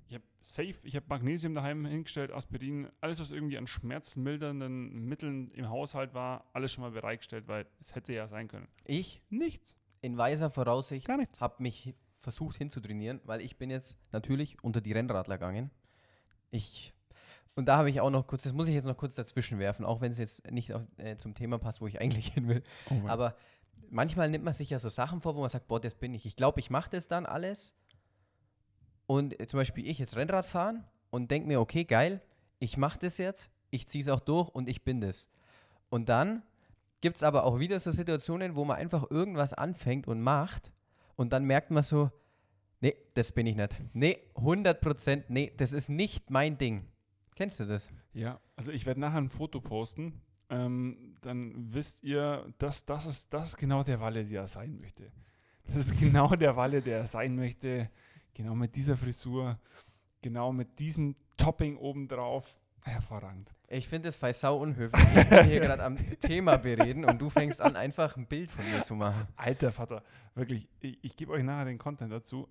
Ich 0.08 0.14
habe 0.14 0.24
safe, 0.40 0.76
ich 0.84 0.96
habe 0.96 1.06
Magnesium 1.10 1.56
daheim 1.56 1.86
hingestellt, 1.86 2.32
Aspirin, 2.32 2.90
alles, 3.02 3.20
was 3.20 3.32
irgendwie 3.32 3.58
an 3.58 3.66
schmerzmildernden 3.68 5.06
Mitteln 5.06 5.52
im 5.52 5.68
Haushalt 5.70 6.14
war, 6.14 6.46
alles 6.54 6.72
schon 6.72 6.84
mal 6.84 6.92
bereitgestellt, 6.92 7.48
weil 7.48 7.66
es 7.82 7.96
hätte 7.96 8.14
ja 8.14 8.28
sein 8.28 8.48
können. 8.48 8.68
Ich, 8.86 9.22
Nichts, 9.30 9.78
in 10.02 10.18
weiser 10.18 10.50
Voraussicht, 10.50 11.10
habe 11.10 11.56
mich 11.64 11.96
versucht 12.14 12.56
hinzutrainieren, 12.58 13.20
weil 13.26 13.42
ich 13.42 13.58
bin 13.58 13.70
jetzt 13.70 13.98
natürlich 14.12 14.64
unter 14.64 14.80
die 14.82 14.94
Rennradler 14.94 15.38
gegangen. 15.38 15.72
Ich 16.52 16.94
und 17.56 17.66
da 17.66 17.78
habe 17.78 17.90
ich 17.90 18.02
auch 18.02 18.10
noch 18.10 18.28
kurz, 18.28 18.44
das 18.44 18.54
muss 18.54 18.68
ich 18.68 18.76
jetzt 18.76 18.86
noch 18.86 18.98
kurz 18.98 19.16
dazwischen 19.16 19.60
werfen, 19.60 19.86
auch 19.86 20.02
wenn 20.02 20.12
es 20.12 20.18
jetzt 20.18 20.52
nicht 20.52 20.74
auf, 20.74 20.82
äh, 20.98 21.16
zum 21.16 21.34
Thema 21.34 21.58
passt, 21.58 21.82
wo 21.82 21.88
ich 21.88 22.00
eigentlich 22.02 22.34
hin 22.34 22.48
will. 22.48 22.64
Oh 22.90 23.08
Aber 23.08 23.36
manchmal 23.90 24.30
nimmt 24.30 24.44
man 24.44 24.54
sich 24.54 24.70
ja 24.70 24.80
so 24.80 24.90
Sachen 24.90 25.22
vor, 25.22 25.36
wo 25.36 25.40
man 25.40 25.50
sagt, 25.50 25.68
boah, 25.68 25.80
das 25.80 25.96
bin 25.96 26.14
ich. 26.14 26.26
Ich 26.26 26.36
glaube, 26.36 26.60
ich 26.60 26.70
mache 26.70 26.90
das 26.90 27.08
dann 27.08 27.26
alles. 27.26 27.74
Und 29.08 29.40
äh, 29.40 29.48
zum 29.48 29.60
Beispiel 29.60 29.88
ich 29.88 30.00
jetzt 30.00 30.16
Rennrad 30.16 30.46
fahren 30.46 30.84
und 31.12 31.32
denke 31.32 31.48
mir, 31.48 31.62
okay, 31.62 31.86
geil, 31.86 32.22
ich 32.60 32.78
mache 32.78 33.00
das 33.00 33.18
jetzt, 33.18 33.50
ich 33.70 33.88
ziehe 33.88 34.04
es 34.04 34.10
auch 34.10 34.20
durch 34.20 34.50
und 34.50 34.68
ich 34.68 34.84
bin 34.84 35.00
das. 35.00 35.30
Und 35.90 36.10
dann 36.10 36.44
gibt 37.00 37.18
es 37.18 37.24
aber 37.24 37.44
auch 37.46 37.60
wieder 37.60 37.80
so 37.80 37.92
Situationen, 37.92 38.56
wo 38.56 38.66
man 38.66 38.78
einfach 38.78 39.10
irgendwas 39.10 39.54
anfängt 39.54 40.08
und 40.08 40.22
macht 40.22 40.74
und 41.16 41.32
dann 41.32 41.46
merkt 41.46 41.72
man 41.72 41.84
so, 41.84 42.12
nee, 42.82 42.96
das 43.14 43.32
bin 43.32 43.46
ich 43.46 43.56
nicht. 43.56 43.78
Nee, 43.94 44.18
100 44.36 44.82
Prozent, 44.82 45.30
nee, 45.30 45.54
das 45.56 45.72
ist 45.72 45.90
nicht 45.90 46.30
mein 46.30 46.58
Ding. 46.58 46.88
Kennst 47.36 47.60
du 47.60 47.66
das? 47.66 47.90
Ja, 48.14 48.40
also 48.56 48.72
ich 48.72 48.86
werde 48.86 49.02
nachher 49.02 49.18
ein 49.18 49.30
Foto 49.30 49.60
posten. 49.60 50.22
Ähm, 50.50 51.16
dann 51.22 51.74
wisst 51.74 52.04
ihr, 52.04 52.54
dass 52.60 52.86
das 52.86 53.06
ist, 53.06 53.34
das 53.34 53.50
ist 53.50 53.58
genau 53.58 53.84
der 53.84 54.00
Walle, 54.00 54.24
der 54.26 54.42
er 54.42 54.48
sein 54.48 54.80
möchte. 54.80 55.12
Das 55.68 55.78
ist 55.78 56.00
genau 56.00 56.30
der 56.36 56.56
Walle, 56.56 56.82
der 56.82 57.00
er 57.00 57.08
sein 57.08 57.36
möchte. 57.36 57.90
Genau 58.34 58.56
mit 58.56 58.76
dieser 58.76 58.96
Frisur, 58.96 59.60
genau 60.22 60.54
mit 60.54 60.80
diesem 60.80 61.16
Topping 61.38 61.78
obendrauf. 61.78 62.56
Hervorragend. 62.82 63.54
Ich 63.68 63.88
finde 63.88 64.10
es 64.10 64.20
sau 64.40 64.60
unhöflich. 64.60 65.04
Ich 65.16 65.30
bin 65.30 65.44
hier 65.46 65.60
gerade 65.60 65.84
am 65.84 65.98
Thema 66.20 66.58
bereden 66.58 67.04
und 67.04 67.20
du 67.20 67.32
fängst 67.32 67.60
an, 67.60 67.76
einfach 67.76 68.16
ein 68.16 68.28
Bild 68.28 68.52
von 68.52 68.64
mir 68.70 68.84
zu 68.84 68.94
machen. 68.94 69.28
Alter 69.36 69.72
Vater, 69.72 70.04
wirklich, 70.36 70.68
ich, 70.82 71.00
ich 71.02 71.16
gebe 71.16 71.32
euch 71.32 71.44
nachher 71.44 71.66
den 71.66 71.80
Content 71.80 72.12
dazu. 72.12 72.48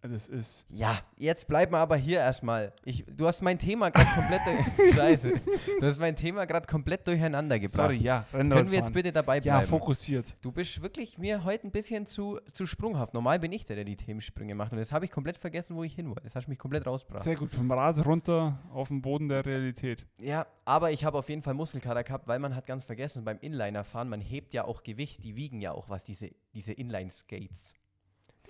Das 0.00 0.28
ist. 0.28 0.64
Ja, 0.70 1.00
jetzt 1.16 1.48
bleiben 1.48 1.72
wir 1.72 1.78
aber 1.78 1.96
hier 1.96 2.18
erstmal. 2.18 2.72
Ich, 2.84 3.04
du 3.10 3.26
hast 3.26 3.42
mein 3.42 3.58
Thema 3.58 3.90
gerade 3.90 4.08
komplett. 4.14 4.40
Scheiße. 4.94 5.32
Du 5.80 5.86
hast 5.86 5.98
mein 5.98 6.14
Thema 6.14 6.44
gerade 6.44 6.68
komplett 6.68 7.04
durcheinander 7.06 7.58
gebracht. 7.58 7.88
Sorry, 7.88 7.96
ja, 7.96 8.24
Können 8.30 8.70
wir 8.70 8.78
jetzt 8.78 8.92
bitte 8.92 9.10
dabei 9.12 9.38
Ja, 9.40 9.56
bleiben? 9.56 9.68
fokussiert. 9.68 10.36
du 10.40 10.52
bist 10.52 10.80
wirklich 10.82 11.18
mir 11.18 11.42
heute 11.42 11.66
ein 11.66 11.72
bisschen 11.72 12.06
zu, 12.06 12.38
zu 12.52 12.64
sprunghaft. 12.64 13.12
Normal 13.12 13.40
bin 13.40 13.50
ich 13.52 13.64
der, 13.64 13.74
der 13.74 13.84
die 13.84 13.96
Themensprünge 13.96 14.54
macht. 14.54 14.72
Und 14.72 14.78
jetzt 14.78 14.92
habe 14.92 15.04
ich 15.04 15.10
komplett 15.10 15.36
vergessen, 15.36 15.74
wo 15.74 15.82
ich 15.82 15.94
hin 15.94 16.08
wollte. 16.08 16.22
Das 16.22 16.36
hast 16.36 16.44
du 16.46 16.50
mich 16.50 16.58
komplett 16.60 16.86
rausgebracht. 16.86 17.24
Sehr 17.24 17.34
gut, 17.34 17.50
vom 17.50 17.70
Rad 17.72 18.04
runter 18.06 18.56
auf 18.72 18.88
den 18.88 19.02
Boden 19.02 19.28
der 19.28 19.44
Realität. 19.44 20.06
Ja, 20.20 20.46
aber 20.64 20.92
ich 20.92 21.04
habe 21.04 21.18
auf 21.18 21.28
jeden 21.28 21.42
Fall 21.42 21.54
Muskelkater 21.54 22.04
gehabt, 22.04 22.28
weil 22.28 22.38
man 22.38 22.54
hat 22.54 22.66
ganz 22.66 22.84
vergessen, 22.84 23.24
beim 23.24 23.38
Inliner-Fahren, 23.40 24.08
man 24.08 24.20
hebt 24.20 24.54
ja 24.54 24.64
auch 24.64 24.84
Gewicht, 24.84 25.24
die 25.24 25.34
wiegen 25.34 25.60
ja 25.60 25.72
auch 25.72 25.88
was, 25.88 26.04
diese, 26.04 26.30
diese 26.54 26.72
Inline-Skates. 26.72 27.74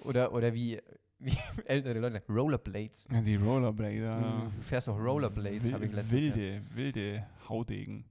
Oder, 0.05 0.33
oder 0.33 0.53
wie, 0.55 0.81
wie 1.19 1.37
ältere 1.65 1.99
Leute 1.99 2.15
sagen, 2.15 2.33
Rollerblades. 2.33 3.09
Ja, 3.11 3.21
die 3.21 3.37
Rollerblader. 3.37 4.51
Du 4.57 4.63
fährst 4.63 4.89
auch 4.89 4.99
Rollerblades, 4.99 5.73
habe 5.73 5.87
ich 5.87 5.93
letztes 5.93 6.25
Jahr. 6.25 6.37
Wilde, 6.37 6.63
wilde 6.75 7.27
Haudegen. 7.49 8.05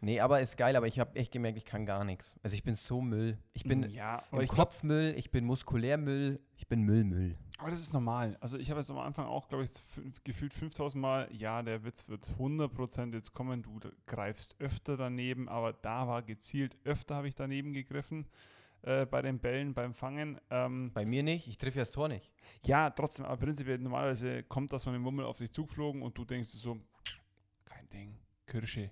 Nee, 0.00 0.20
aber 0.20 0.42
ist 0.42 0.58
geil, 0.58 0.76
aber 0.76 0.86
ich 0.86 0.98
habe 0.98 1.16
echt 1.16 1.32
gemerkt, 1.32 1.56
ich 1.56 1.64
kann 1.64 1.86
gar 1.86 2.04
nichts. 2.04 2.36
Also 2.42 2.54
ich 2.54 2.62
bin 2.62 2.74
so 2.74 3.00
Müll. 3.00 3.38
Ich 3.54 3.64
bin 3.64 3.88
ja, 3.88 4.18
im 4.18 4.24
aber 4.32 4.42
ich 4.42 4.50
glaub, 4.50 4.68
Kopfmüll, 4.68 5.14
ich 5.16 5.30
bin 5.30 5.46
Muskulärmüll, 5.46 6.40
ich 6.58 6.68
bin 6.68 6.82
Müllmüll. 6.82 7.38
aber 7.58 7.70
das 7.70 7.80
ist 7.80 7.94
normal. 7.94 8.36
Also 8.40 8.58
ich 8.58 8.68
habe 8.68 8.80
jetzt 8.80 8.90
am 8.90 8.98
Anfang 8.98 9.24
auch, 9.24 9.48
glaube 9.48 9.64
ich, 9.64 9.70
gefühlt 10.22 10.52
5000 10.52 11.00
Mal, 11.00 11.28
ja, 11.32 11.62
der 11.62 11.84
Witz 11.84 12.06
wird 12.10 12.26
100% 12.38 13.14
jetzt 13.14 13.32
kommen, 13.32 13.62
du 13.62 13.80
greifst 14.04 14.56
öfter 14.58 14.98
daneben, 14.98 15.48
aber 15.48 15.72
da 15.72 16.06
war 16.06 16.22
gezielt, 16.22 16.76
öfter 16.84 17.14
habe 17.14 17.28
ich 17.28 17.34
daneben 17.34 17.72
gegriffen 17.72 18.26
äh, 18.84 19.06
bei 19.06 19.22
den 19.22 19.38
Bällen, 19.38 19.74
beim 19.74 19.94
Fangen. 19.94 20.40
Ähm, 20.50 20.90
Bei 20.92 21.04
mir 21.04 21.22
nicht, 21.22 21.48
ich 21.48 21.58
treffe 21.58 21.78
ja 21.78 21.82
das 21.82 21.90
Tor 21.90 22.08
nicht. 22.08 22.30
ja, 22.64 22.90
trotzdem, 22.90 23.24
aber 23.26 23.36
prinzipiell 23.38 23.78
normalerweise 23.78 24.42
kommt 24.44 24.72
das 24.72 24.84
von 24.84 24.92
dem 24.92 25.04
Wummel 25.04 25.24
auf 25.24 25.38
dich 25.38 25.50
zugeflogen 25.52 26.02
und 26.02 26.16
du 26.16 26.24
denkst 26.24 26.48
so, 26.50 26.78
kein 27.64 27.88
Ding, 27.88 28.18
Kirsche, 28.46 28.90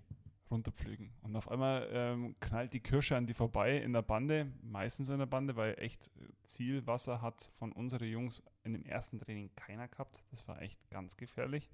runterpflügen. 0.50 1.12
Und 1.22 1.36
auf 1.36 1.50
einmal 1.50 1.88
ähm, 1.92 2.36
knallt 2.40 2.72
die 2.72 2.80
Kirsche 2.80 3.16
an 3.16 3.26
die 3.26 3.34
vorbei 3.34 3.78
in 3.78 3.92
der 3.92 4.02
Bande, 4.02 4.50
meistens 4.62 5.08
in 5.08 5.18
der 5.18 5.26
Bande, 5.26 5.56
weil 5.56 5.74
echt 5.78 6.10
Zielwasser 6.42 7.20
hat 7.20 7.50
von 7.58 7.72
unseren 7.72 8.08
Jungs 8.08 8.42
in 8.64 8.72
dem 8.72 8.84
ersten 8.84 9.18
Training 9.18 9.50
keiner 9.56 9.88
gehabt. 9.88 10.22
Das 10.30 10.46
war 10.48 10.60
echt 10.62 10.78
ganz 10.90 11.16
gefährlich. 11.16 11.70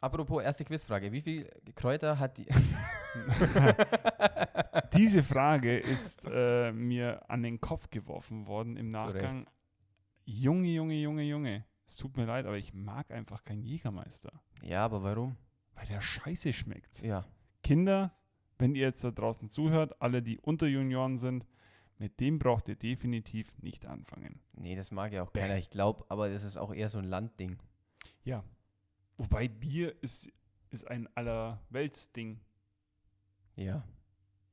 Apropos 0.00 0.42
erste 0.42 0.64
Quizfrage. 0.64 1.10
Wie 1.10 1.22
viel 1.22 1.50
Kräuter 1.74 2.18
hat 2.18 2.38
die. 2.38 2.46
Diese 4.94 5.22
Frage 5.22 5.78
ist 5.78 6.26
äh, 6.30 6.72
mir 6.72 7.28
an 7.30 7.42
den 7.42 7.60
Kopf 7.60 7.90
geworfen 7.90 8.46
worden 8.46 8.76
im 8.76 8.90
Nachgang. 8.90 9.46
Junge, 10.24 10.68
Junge, 10.68 10.94
Junge, 10.94 11.22
Junge. 11.22 11.64
Es 11.86 11.96
tut 11.96 12.16
mir 12.16 12.26
leid, 12.26 12.46
aber 12.46 12.58
ich 12.58 12.74
mag 12.74 13.10
einfach 13.10 13.44
keinen 13.44 13.62
Jägermeister. 13.62 14.32
ja, 14.62 14.84
aber 14.84 15.02
warum? 15.02 15.36
Weil 15.74 15.86
der 15.86 16.00
scheiße 16.00 16.52
schmeckt. 16.52 17.02
Ja. 17.02 17.24
Kinder, 17.62 18.12
wenn 18.58 18.74
ihr 18.74 18.82
jetzt 18.82 19.02
da 19.04 19.10
draußen 19.10 19.48
zuhört, 19.48 20.00
alle, 20.02 20.22
die 20.22 20.38
unter 20.38 20.66
Junioren 20.66 21.16
sind, 21.18 21.46
mit 21.98 22.20
dem 22.20 22.38
braucht 22.38 22.68
ihr 22.68 22.76
definitiv 22.76 23.52
nicht 23.58 23.86
anfangen. 23.86 24.40
Nee, 24.52 24.76
das 24.76 24.90
mag 24.90 25.12
ja 25.12 25.22
auch 25.22 25.30
Bäh. 25.30 25.40
keiner. 25.40 25.56
Ich 25.56 25.70
glaube, 25.70 26.04
aber 26.08 26.28
das 26.28 26.44
ist 26.44 26.56
auch 26.56 26.72
eher 26.72 26.88
so 26.88 26.98
ein 26.98 27.04
Landding. 27.04 27.56
Ja. 28.24 28.44
Wobei 29.16 29.48
Bier 29.48 29.94
ist, 30.02 30.30
ist 30.70 30.86
ein 30.88 31.08
allerweltsding. 31.16 32.40
Ja. 33.56 33.82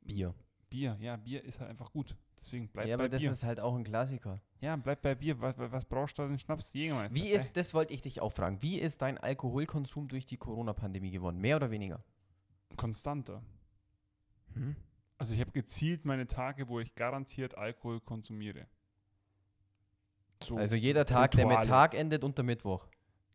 Bier. 0.06 0.34
Bier, 0.70 0.98
ja, 1.00 1.16
Bier 1.16 1.44
ist 1.44 1.60
halt 1.60 1.70
einfach 1.70 1.92
gut. 1.92 2.16
Deswegen 2.40 2.68
bleibt 2.68 2.88
ja, 2.90 2.98
bei 2.98 3.04
aber 3.06 3.10
das 3.10 3.22
Bier. 3.22 3.32
ist 3.32 3.44
halt 3.44 3.60
auch 3.60 3.76
ein 3.76 3.84
Klassiker. 3.84 4.40
ja, 4.60 4.76
bleibt 4.76 5.02
bei 5.02 5.16
Bier. 5.16 5.40
Was, 5.42 5.56
was 5.58 5.86
brauchst 5.86 6.18
du 6.18 6.28
denn 6.28 6.38
Schnaps? 6.38 6.74
Jägermeister. 6.74 7.16
Wie 7.16 7.30
ist, 7.30 7.58
das 7.58 7.74
wollte 7.74 7.94
ich 7.94 8.02
dich 8.02 8.22
auch 8.22 8.32
fragen, 8.32 8.62
wie 8.62 8.80
ist 8.80 9.02
dein 9.02 9.18
Alkoholkonsum 9.18 10.08
durch 10.08 10.26
die 10.26 10.38
Corona-Pandemie 10.38 11.12
geworden? 11.12 11.40
Mehr 11.40 11.56
oder 11.56 11.72
weniger? 11.72 12.04
Konstanter. 12.76 13.42
Hm? 14.54 14.76
Also 15.18 15.34
ich 15.34 15.40
habe 15.40 15.52
gezielt 15.52 16.04
meine 16.06 16.28
Tage, 16.28 16.68
wo 16.68 16.80
ich 16.80 16.94
garantiert 16.94 17.58
Alkohol 17.58 18.02
konsumiere. 18.02 18.68
So, 20.44 20.58
Also 20.58 20.76
jeder 20.76 21.06
Tag, 21.06 21.32
der 21.32 21.46
mit 21.46 21.58
Rituale. 21.60 21.68
Tag 21.70 21.94
endet 21.96 22.24
unter 22.24 22.44
Mittwoch. 22.44 22.88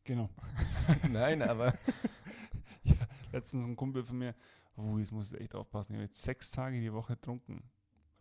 genau. 0.05 0.29
Nein, 1.11 1.43
aber 1.43 1.75
Letztens 3.33 3.67
ein 3.67 3.77
Kumpel 3.77 4.05
von 4.05 4.19
mir, 4.19 4.35
oh, 4.81 4.99
jetzt 4.99 5.13
muss 5.13 5.33
ich 5.33 5.41
echt 5.41 5.55
aufpassen, 5.55 5.93
ich 5.93 5.97
habe 5.97 6.05
jetzt 6.05 6.23
sechs 6.23 6.51
Tage 6.51 6.81
die 6.81 6.93
Woche 6.93 7.15
getrunken. 7.15 7.63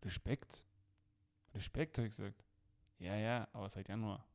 Respekt. 0.04 0.64
Respekt, 1.54 1.98
habe 1.98 2.08
ich 2.08 2.16
gesagt. 2.16 2.44
Ja, 3.00 3.16
ja, 3.16 3.48
aber 3.54 3.70
seit 3.70 3.88
Januar. 3.88 4.26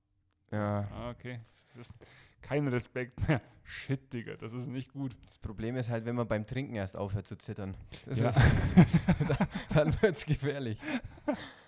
ja, 0.50 0.88
Ah, 0.90 1.10
okay. 1.10 1.40
Das 1.68 1.88
ist 1.88 1.94
kein 2.40 2.68
Respekt 2.68 3.26
mehr. 3.28 3.40
Shit, 3.64 4.12
Digga, 4.12 4.36
das 4.36 4.52
ist 4.52 4.68
nicht 4.68 4.92
gut. 4.92 5.16
das 5.26 5.38
Problem 5.38 5.76
ist 5.76 5.88
halt, 5.90 6.04
wenn 6.04 6.14
man 6.16 6.28
beim 6.28 6.46
Trinken 6.46 6.74
erst 6.74 6.96
aufhört 6.96 7.26
zu 7.26 7.36
zittern. 7.36 7.76
Ja. 8.06 8.28
ist, 8.28 8.38
dann 9.74 10.00
wird 10.02 10.16
es 10.16 10.24
gefährlich. 10.26 10.78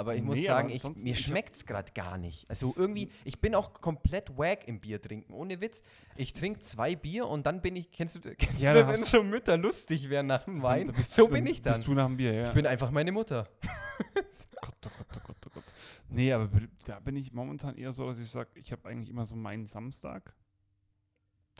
Aber 0.00 0.16
ich 0.16 0.22
muss 0.22 0.38
Nee, 0.38 0.48
aber 0.48 0.70
sagen, 0.70 0.94
ich, 0.96 1.04
mir 1.04 1.14
schmeckt 1.14 1.54
es 1.56 1.66
gerade 1.66 1.92
gar 1.92 2.16
nicht. 2.16 2.48
Also 2.48 2.72
irgendwie, 2.74 3.12
ich 3.22 3.38
bin 3.38 3.54
auch 3.54 3.74
komplett 3.74 4.34
wack 4.38 4.66
im 4.66 4.80
Bier 4.80 4.98
trinken. 4.98 5.34
Ohne 5.34 5.60
Witz. 5.60 5.82
Ich 6.16 6.32
trinke 6.32 6.60
zwei 6.60 6.96
Bier 6.96 7.26
und 7.26 7.44
dann 7.44 7.60
bin 7.60 7.76
ich, 7.76 7.90
kennst 7.90 8.14
du, 8.14 8.20
kennst 8.34 8.58
Ja, 8.58 8.72
du 8.72 8.88
wenn 8.88 9.04
so 9.04 9.22
Mütter 9.22 9.58
lustig 9.58 10.08
wären 10.08 10.28
nach 10.28 10.44
dem 10.44 10.62
Wein? 10.62 10.90
Bist 10.96 11.12
so 11.14 11.28
bin 11.28 11.46
ich 11.46 11.60
dann. 11.60 11.74
Bist 11.74 11.86
du 11.86 11.92
nach 11.92 12.06
dem 12.06 12.16
Bier, 12.16 12.32
ja. 12.32 12.44
Ich 12.44 12.54
bin 12.54 12.66
einfach 12.66 12.90
meine 12.90 13.12
Mutter. 13.12 13.46
Gott, 14.62 14.74
oh 14.86 14.88
Gott, 14.96 15.06
oh 15.16 15.20
Gott, 15.26 15.36
oh 15.46 15.50
Gott. 15.52 15.64
Nee, 16.08 16.32
aber 16.32 16.48
da 16.86 16.98
bin 17.00 17.16
ich 17.16 17.34
momentan 17.34 17.76
eher 17.76 17.92
so, 17.92 18.06
dass 18.06 18.18
ich 18.18 18.30
sage, 18.30 18.48
ich 18.54 18.72
habe 18.72 18.88
eigentlich 18.88 19.10
immer 19.10 19.26
so 19.26 19.36
meinen 19.36 19.66
Samstag. 19.66 20.34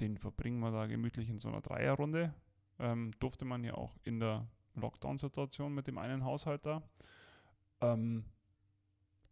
Den 0.00 0.16
verbringen 0.16 0.61
wir 0.61 0.70
da 0.70 0.87
gemütlich 0.87 1.28
in 1.28 1.38
so 1.38 1.49
einer 1.49 1.61
Dreierrunde. 1.61 2.32
Ähm, 2.78 3.11
durfte 3.20 3.44
man 3.44 3.64
ja 3.64 3.75
auch 3.75 3.99
in 4.02 4.18
der 4.18 4.49
Lockdown-Situation 4.76 5.75
mit 5.75 5.88
dem 5.88 5.99
einen 5.99 6.25
Haushalt 6.25 6.64
da. 6.64 6.82
Ähm, 7.80 8.25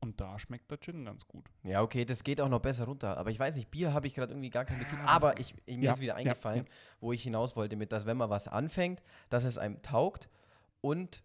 und 0.01 0.21
da 0.21 0.39
schmeckt 0.39 0.71
der 0.71 0.79
Gin 0.79 1.05
ganz 1.05 1.27
gut. 1.27 1.47
Ja, 1.65 1.83
okay, 1.83 2.05
das 2.05 2.23
geht 2.23 2.41
auch 2.41 2.49
noch 2.49 2.61
besser 2.61 2.85
runter. 2.85 3.17
Aber 3.17 3.31
ich 3.31 3.39
weiß 3.39 3.57
nicht, 3.57 3.69
Bier 3.71 3.93
habe 3.93 4.07
ich 4.07 4.15
gerade 4.15 4.33
irgendwie 4.33 4.51
gar 4.51 4.65
keinen 4.65 4.79
Bezug. 4.79 4.99
Ja, 4.99 5.05
das- 5.07 5.13
Aber 5.15 5.41
ich, 5.41 5.55
ich, 5.67 5.77
mir 5.77 5.87
Ja, 5.87 5.93
ist 5.93 6.01
wieder 6.01 6.15
eingefallen, 6.15 6.67
ja. 6.67 6.73
wo 7.01 7.13
ich 7.13 7.23
hinaus 7.23 7.57
wollte 7.57 7.75
mit, 7.77 7.91
dass 7.91 8.07
wenn 8.07 8.17
man 8.17 8.31
was 8.31 8.47
anfängt, 8.47 9.03
dass 9.29 9.43
es 9.45 9.59
einem 9.59 9.83
taugt 9.83 10.29
und 10.81 11.23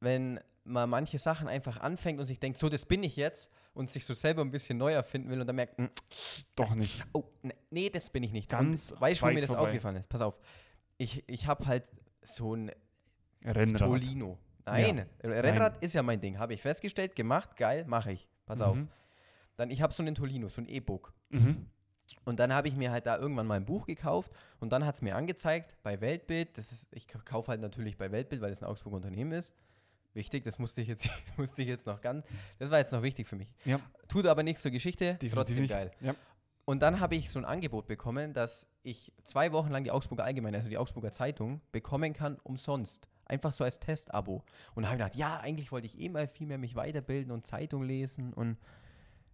wenn 0.00 0.40
man 0.64 0.90
manche 0.90 1.18
Sachen 1.18 1.48
einfach 1.48 1.78
anfängt 1.78 2.20
und 2.20 2.26
sich 2.26 2.38
denkt, 2.38 2.58
so, 2.58 2.68
das 2.68 2.84
bin 2.84 3.02
ich 3.02 3.16
jetzt 3.16 3.50
und 3.74 3.88
sich 3.90 4.04
so 4.04 4.14
selber 4.14 4.42
ein 4.42 4.50
bisschen 4.50 4.76
neu 4.78 4.92
erfinden 4.92 5.30
will 5.30 5.40
und 5.40 5.46
dann 5.46 5.56
merkt, 5.56 5.78
"Mm, 5.78 5.86
Doch 6.54 6.74
nicht. 6.74 7.04
oh, 7.14 7.24
ne, 7.42 7.54
nee, 7.70 7.88
das 7.90 8.10
bin 8.10 8.22
ich 8.22 8.30
nicht. 8.32 8.48
Ganz 8.50 8.92
und 8.92 9.00
weißt 9.00 9.22
du, 9.22 9.26
wo 9.26 9.30
mir 9.32 9.40
das 9.40 9.50
vorbei. 9.50 9.62
aufgefallen 9.68 9.96
ist? 9.96 10.08
Pass 10.08 10.20
auf. 10.20 10.38
Ich, 10.98 11.24
ich 11.28 11.46
habe 11.46 11.66
halt 11.66 11.84
so 12.22 12.54
ein 12.54 12.70
Rennrad. 13.44 13.88
Tolino. 13.88 14.38
Nein, 14.64 15.06
Rennrad 15.22 15.82
ist 15.82 15.94
ja 15.94 16.02
mein 16.02 16.20
Ding. 16.20 16.38
Habe 16.38 16.54
ich 16.54 16.62
festgestellt, 16.62 17.16
gemacht, 17.16 17.56
geil, 17.56 17.84
mache 17.86 18.12
ich. 18.12 18.28
Pass 18.46 18.60
auf. 18.60 18.76
Mhm. 18.76 18.88
Dann, 19.56 19.70
ich 19.70 19.82
habe 19.82 19.92
so 19.92 20.02
einen 20.02 20.14
Tolino, 20.14 20.48
so 20.48 20.60
ein 20.60 20.68
E-Book. 20.68 21.12
Mhm. 21.30 21.66
Und 22.24 22.38
dann 22.38 22.52
habe 22.52 22.68
ich 22.68 22.76
mir 22.76 22.90
halt 22.90 23.06
da 23.06 23.16
irgendwann 23.18 23.46
mal 23.46 23.56
ein 23.56 23.64
Buch 23.64 23.86
gekauft 23.86 24.32
und 24.60 24.72
dann 24.72 24.84
hat 24.84 24.96
es 24.96 25.02
mir 25.02 25.16
angezeigt 25.16 25.76
bei 25.82 26.00
Weltbild. 26.00 26.56
Das 26.58 26.70
ist, 26.70 26.86
ich 26.92 27.06
kaufe 27.24 27.48
halt 27.48 27.60
natürlich 27.60 27.96
bei 27.96 28.12
Weltbild, 28.12 28.42
weil 28.42 28.52
es 28.52 28.62
ein 28.62 28.68
Augsburger 28.68 28.96
Unternehmen 28.96 29.32
ist. 29.32 29.52
Wichtig, 30.14 30.44
das 30.44 30.58
musste 30.58 30.82
ich 30.82 30.88
jetzt, 30.88 31.08
musste 31.36 31.62
ich 31.62 31.68
jetzt 31.68 31.86
noch 31.86 32.00
ganz. 32.00 32.26
Das 32.58 32.70
war 32.70 32.78
jetzt 32.78 32.92
noch 32.92 33.02
wichtig 33.02 33.26
für 33.26 33.36
mich. 33.36 33.52
Ja, 33.64 33.80
Tut 34.08 34.26
aber 34.26 34.42
nichts 34.42 34.62
zur 34.62 34.70
Geschichte, 34.70 35.14
definitiv 35.14 35.32
trotzdem 35.32 35.66
geil. 35.66 35.90
Ja. 36.00 36.14
Und 36.64 36.80
dann 36.80 37.00
habe 37.00 37.16
ich 37.16 37.30
so 37.30 37.38
ein 37.38 37.44
Angebot 37.44 37.86
bekommen, 37.86 38.34
dass 38.34 38.68
ich 38.82 39.12
zwei 39.24 39.52
Wochen 39.52 39.70
lang 39.70 39.84
die 39.84 39.90
Augsburger 39.90 40.24
Allgemeine, 40.24 40.58
also 40.58 40.68
die 40.68 40.78
Augsburger 40.78 41.12
Zeitung, 41.12 41.60
bekommen 41.72 42.12
kann 42.12 42.38
umsonst. 42.44 43.08
Einfach 43.32 43.52
so 43.52 43.64
als 43.64 43.80
Testabo. 43.80 44.42
Und 44.74 44.84
habe 44.84 44.96
ich 44.96 44.98
gedacht, 45.02 45.16
ja, 45.16 45.40
eigentlich 45.40 45.72
wollte 45.72 45.86
ich 45.86 45.98
eh 45.98 46.08
mal 46.10 46.26
viel 46.26 46.46
mehr 46.46 46.58
mich 46.58 46.74
weiterbilden 46.74 47.32
und 47.32 47.46
Zeitung 47.46 47.82
lesen. 47.82 48.32
Und 48.34 48.58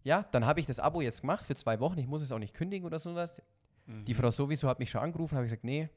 ja, 0.05 0.23
dann 0.31 0.47
habe 0.47 0.61
ich 0.61 0.67
das 0.67 0.79
Abo 0.79 1.01
jetzt 1.01 1.23
gemacht 1.23 1.45
für 1.45 1.57
zwei 1.57 1.81
Wochen. 1.81 1.99
Ich 1.99 2.07
muss 2.07 2.23
es 2.23 2.31
auch 2.31 2.39
nicht 2.39 2.55
kündigen 2.55 2.87
oder 2.87 2.99
sowas. 2.99 3.43
Die 3.87 4.13
Mhm. 4.13 4.17
Frau 4.17 4.31
sowieso 4.31 4.69
hat 4.69 4.79
mich 4.79 4.91
schon 4.91 5.01
angerufen, 5.01 5.35
habe 5.37 5.47
ich 5.47 5.51
gesagt, 5.51 5.65
nee, 5.65 5.89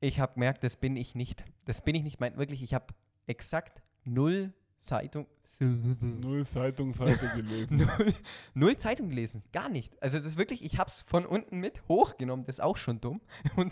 ich 0.00 0.20
habe 0.20 0.34
gemerkt, 0.34 0.62
das 0.62 0.76
bin 0.76 0.96
ich 0.96 1.14
nicht. 1.14 1.44
Das 1.64 1.80
bin 1.82 1.94
ich 1.94 2.02
nicht. 2.04 2.20
Mein, 2.20 2.36
wirklich, 2.36 2.62
ich 2.62 2.72
habe 2.74 2.86
exakt 3.26 3.82
null 4.04 4.52
Zeitung, 4.78 5.26
Null 5.60 6.46
Zeitungsseite 6.46 7.28
gelesen. 7.34 7.76
null, 7.98 8.14
null 8.54 8.76
Zeitung 8.76 9.08
gelesen. 9.08 9.42
Gar 9.52 9.68
nicht. 9.68 10.00
Also 10.02 10.18
das 10.18 10.26
ist 10.26 10.38
wirklich, 10.38 10.64
ich 10.64 10.78
habe 10.78 10.88
es 10.88 11.02
von 11.02 11.26
unten 11.26 11.58
mit 11.58 11.86
hochgenommen, 11.88 12.44
das 12.44 12.56
ist 12.56 12.60
auch 12.60 12.76
schon 12.76 13.00
dumm, 13.00 13.20
um 13.56 13.70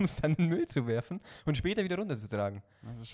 es 0.00 0.16
dann 0.16 0.32
in 0.32 0.36
den 0.36 0.48
Müll 0.48 0.66
zu 0.66 0.86
werfen 0.86 1.20
und 1.44 1.56
später 1.56 1.84
wieder 1.84 1.96
runterzutragen. 1.96 2.62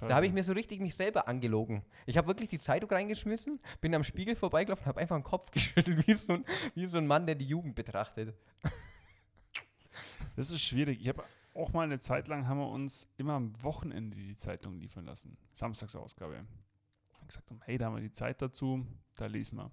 Da 0.01 0.17
habe 0.17 0.27
ich 0.27 0.33
mir 0.33 0.43
so 0.43 0.53
richtig 0.53 0.81
mich 0.81 0.95
selber 0.95 1.29
angelogen. 1.29 1.83
Ich 2.07 2.17
habe 2.17 2.29
wirklich 2.29 2.49
die 2.49 2.59
Zeitung 2.59 2.91
reingeschmissen, 2.91 3.61
bin 3.81 3.95
am 3.95 4.05
Spiegel 4.05 4.37
vorbeigelaufen, 4.37 4.87
habe 4.87 5.01
einfach 5.01 5.17
den 5.17 5.25
Kopf 5.25 5.51
geschüttelt, 5.51 6.07
wie 6.07 6.15
so, 6.15 6.35
ein, 6.35 6.45
wie 6.75 6.87
so 6.87 6.99
ein 6.99 7.07
Mann, 7.07 7.27
der 7.27 7.35
die 7.35 7.47
Jugend 7.47 7.75
betrachtet. 7.75 8.35
Das 10.37 10.51
ist 10.51 10.63
schwierig. 10.63 11.01
Ich 11.01 11.09
habe 11.09 11.23
auch 11.55 11.73
mal 11.73 11.83
eine 11.83 11.99
Zeit 11.99 12.29
lang 12.29 12.49
haben 12.49 12.59
wir 12.59 12.69
uns 12.69 13.09
immer 13.17 13.35
am 13.35 13.63
Wochenende 13.63 14.17
die 14.17 14.37
Zeitung 14.37 14.79
liefern 14.79 15.07
lassen. 15.07 15.37
Samstagsausgabe. 15.55 16.45
Gesagt, 17.35 17.51
haben, 17.51 17.61
hey, 17.65 17.79
da 17.79 17.87
haben 17.87 17.97
wir 17.97 18.03
die 18.03 18.13
Zeit 18.13 18.41
dazu, 18.41 18.87
da 19.17 19.27
lesen 19.27 19.57
wir. 19.59 19.71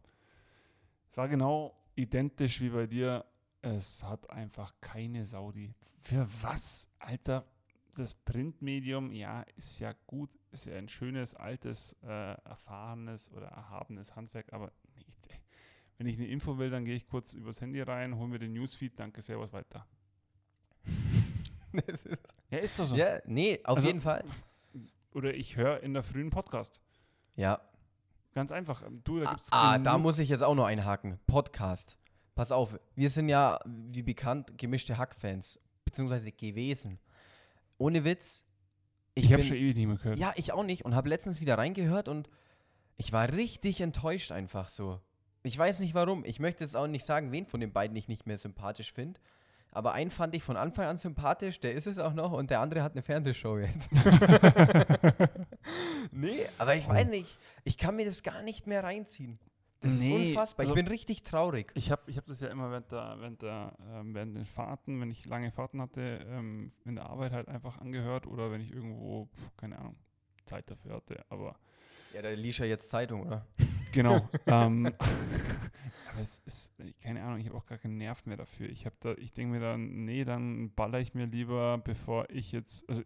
Es 1.11 1.17
war 1.17 1.27
genau 1.27 1.75
identisch 1.95 2.59
wie 2.61 2.69
bei 2.69 2.87
dir. 2.87 3.25
Es 3.61 4.03
hat 4.03 4.29
einfach 4.31 4.73
keine 4.81 5.25
Saudi. 5.25 5.73
Für 5.99 6.27
was, 6.41 6.89
Alter? 6.99 7.45
Das 7.95 8.13
Printmedium, 8.13 9.11
ja, 9.11 9.43
ist 9.57 9.77
ja 9.79 9.93
gut, 10.07 10.29
ist 10.51 10.65
ja 10.65 10.75
ein 10.77 10.89
schönes, 10.89 11.35
altes, 11.35 11.95
äh, 12.03 12.07
erfahrenes 12.45 13.31
oder 13.33 13.47
erhabenes 13.47 14.15
Handwerk, 14.15 14.51
aber 14.53 14.71
nicht. 14.95 15.07
Wenn 15.97 16.07
ich 16.07 16.17
eine 16.17 16.27
Info 16.27 16.57
will, 16.57 16.69
dann 16.71 16.85
gehe 16.85 16.95
ich 16.95 17.05
kurz 17.05 17.33
übers 17.33 17.61
Handy 17.61 17.81
rein, 17.81 18.15
hole 18.17 18.29
mir 18.29 18.39
den 18.39 18.53
Newsfeed, 18.53 18.97
danke, 18.97 19.21
servus, 19.21 19.53
weiter. 19.53 19.85
Ja, 22.49 22.57
ist 22.57 22.77
doch 22.79 22.85
so. 22.85 22.95
ja, 22.95 23.19
nee, 23.25 23.59
auf 23.63 23.77
Also- 23.77 23.87
jeden 23.87 24.01
Fall. 24.01 24.23
Oder 25.13 25.33
ich 25.33 25.55
höre 25.57 25.81
in 25.83 25.93
der 25.93 26.03
frühen 26.03 26.29
Podcast. 26.29 26.81
Ja, 27.35 27.59
Ganz 28.33 28.53
einfach. 28.53 28.81
Du, 29.03 29.19
da 29.19 29.25
Ah, 29.27 29.31
gibt's 29.33 29.47
ah, 29.51 29.77
da 29.77 29.91
genug- 29.95 30.01
muss 30.03 30.17
ich 30.19 30.29
jetzt 30.29 30.41
auch 30.41 30.55
noch 30.55 30.63
einhaken. 30.65 31.19
Podcast. 31.27 31.97
Pass 32.33 32.53
auf, 32.53 32.79
wir 32.95 33.09
sind 33.09 33.27
ja, 33.27 33.59
wie 33.65 34.03
bekannt, 34.03 34.57
gemischte 34.57 34.97
Hack-Fans, 34.97 35.59
beziehungsweise 35.83 36.31
gewesen. 36.31 36.97
Ohne 37.77 38.05
Witz. 38.05 38.45
Ich 39.15 39.25
habe 39.25 39.37
bin- 39.41 39.45
schon 39.45 39.57
ewig 39.57 39.75
nicht 39.75 39.85
mehr 39.87 39.97
gehört. 39.97 40.17
Ja, 40.17 40.31
ich 40.37 40.53
auch 40.53 40.63
nicht 40.63 40.85
und 40.85 40.95
habe 40.95 41.09
letztens 41.09 41.41
wieder 41.41 41.57
reingehört 41.57 42.07
und 42.07 42.29
ich 42.95 43.11
war 43.11 43.27
richtig 43.33 43.81
enttäuscht 43.81 44.31
einfach 44.31 44.69
so. 44.69 45.01
Ich 45.43 45.57
weiß 45.57 45.81
nicht 45.81 45.93
warum. 45.93 46.23
Ich 46.23 46.39
möchte 46.39 46.63
jetzt 46.63 46.77
auch 46.77 46.87
nicht 46.87 47.03
sagen, 47.05 47.33
wen 47.33 47.47
von 47.47 47.59
den 47.59 47.73
beiden 47.73 47.97
ich 47.97 48.07
nicht 48.07 48.27
mehr 48.27 48.37
sympathisch 48.37 48.93
finde. 48.93 49.19
Aber 49.73 49.91
einen 49.93 50.11
fand 50.11 50.35
ich 50.35 50.43
von 50.43 50.55
Anfang 50.57 50.85
an 50.85 50.97
sympathisch, 50.97 51.59
der 51.59 51.73
ist 51.73 51.87
es 51.87 51.97
auch 51.97 52.13
noch 52.13 52.31
und 52.31 52.49
der 52.49 52.59
andere 52.61 52.83
hat 52.83 52.91
eine 52.93 53.01
Fernsehshow 53.01 53.57
jetzt. 53.57 53.89
nee, 56.11 56.45
aber 56.57 56.75
ich 56.75 56.87
weiß 56.87 57.07
nicht. 57.07 57.37
Ich 57.63 57.77
kann 57.77 57.95
mir 57.95 58.05
das 58.05 58.23
gar 58.23 58.41
nicht 58.43 58.67
mehr 58.67 58.83
reinziehen. 58.83 59.39
Das 59.79 59.97
Nee, 59.99 60.05
ist 60.23 60.29
unfassbar. 60.29 60.63
also- 60.63 60.73
ich 60.73 60.75
bin 60.75 60.87
richtig 60.87 61.23
traurig. 61.23 61.71
Ich 61.73 61.89
habe 61.89 62.03
ich 62.05 62.15
hab 62.17 62.25
das 62.27 62.39
ja 62.39 62.49
immer 62.49 62.69
während, 62.69 62.91
der, 62.91 63.15
während, 63.19 63.41
der, 63.41 63.75
ähm, 63.91 64.13
während 64.13 64.35
den 64.35 64.45
Fahrten, 64.45 65.01
wenn 65.01 65.09
ich 65.09 65.25
lange 65.25 65.51
Fahrten 65.51 65.81
hatte, 65.81 66.23
ähm, 66.29 66.71
in 66.85 66.95
der 66.95 67.09
Arbeit 67.09 67.31
halt 67.31 67.47
einfach 67.47 67.79
angehört 67.79 68.27
oder 68.27 68.51
wenn 68.51 68.61
ich 68.61 68.71
irgendwo, 68.71 69.25
pf, 69.35 69.57
keine 69.57 69.79
Ahnung, 69.79 69.95
Zeit 70.45 70.69
dafür 70.69 70.93
hatte. 70.97 71.25
Aber 71.29 71.55
Ja, 72.13 72.21
da 72.21 72.29
liest 72.29 72.59
ja 72.59 72.65
jetzt 72.65 72.89
Zeitung, 72.89 73.25
oder? 73.25 73.45
Genau. 73.91 74.29
ähm, 74.45 74.85
aber 74.85 76.21
es 76.21 76.39
ist, 76.45 76.71
keine 77.03 77.23
Ahnung, 77.23 77.39
ich 77.39 77.47
habe 77.47 77.57
auch 77.57 77.65
gar 77.65 77.77
keinen 77.77 77.97
Nerv 77.97 78.25
mehr 78.25 78.37
dafür. 78.37 78.69
Ich 78.69 78.85
habe 78.85 78.95
da, 79.01 79.13
ich 79.15 79.33
denke 79.33 79.53
mir 79.55 79.59
dann, 79.59 80.05
nee, 80.05 80.23
dann 80.23 80.71
baller 80.75 80.99
ich 80.99 81.13
mir 81.13 81.25
lieber, 81.25 81.77
bevor 81.79 82.29
ich 82.29 82.51
jetzt, 82.53 82.87
also 82.87 83.01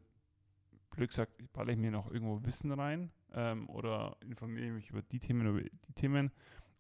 blöd 0.96 1.10
gesagt, 1.10 1.34
ich 1.42 1.50
baller 1.50 1.74
ich 1.74 1.78
mir 1.78 1.92
noch 1.92 2.10
irgendwo 2.12 2.44
Wissen 2.44 2.72
rein 2.72 3.12
ähm, 3.34 3.70
oder 3.70 4.18
informiere 4.22 4.72
mich 4.72 4.90
über 4.90 5.02
die 5.02 5.20
Themen, 5.20 5.48
über 5.48 5.62
die 5.62 5.94
Themen 5.94 6.32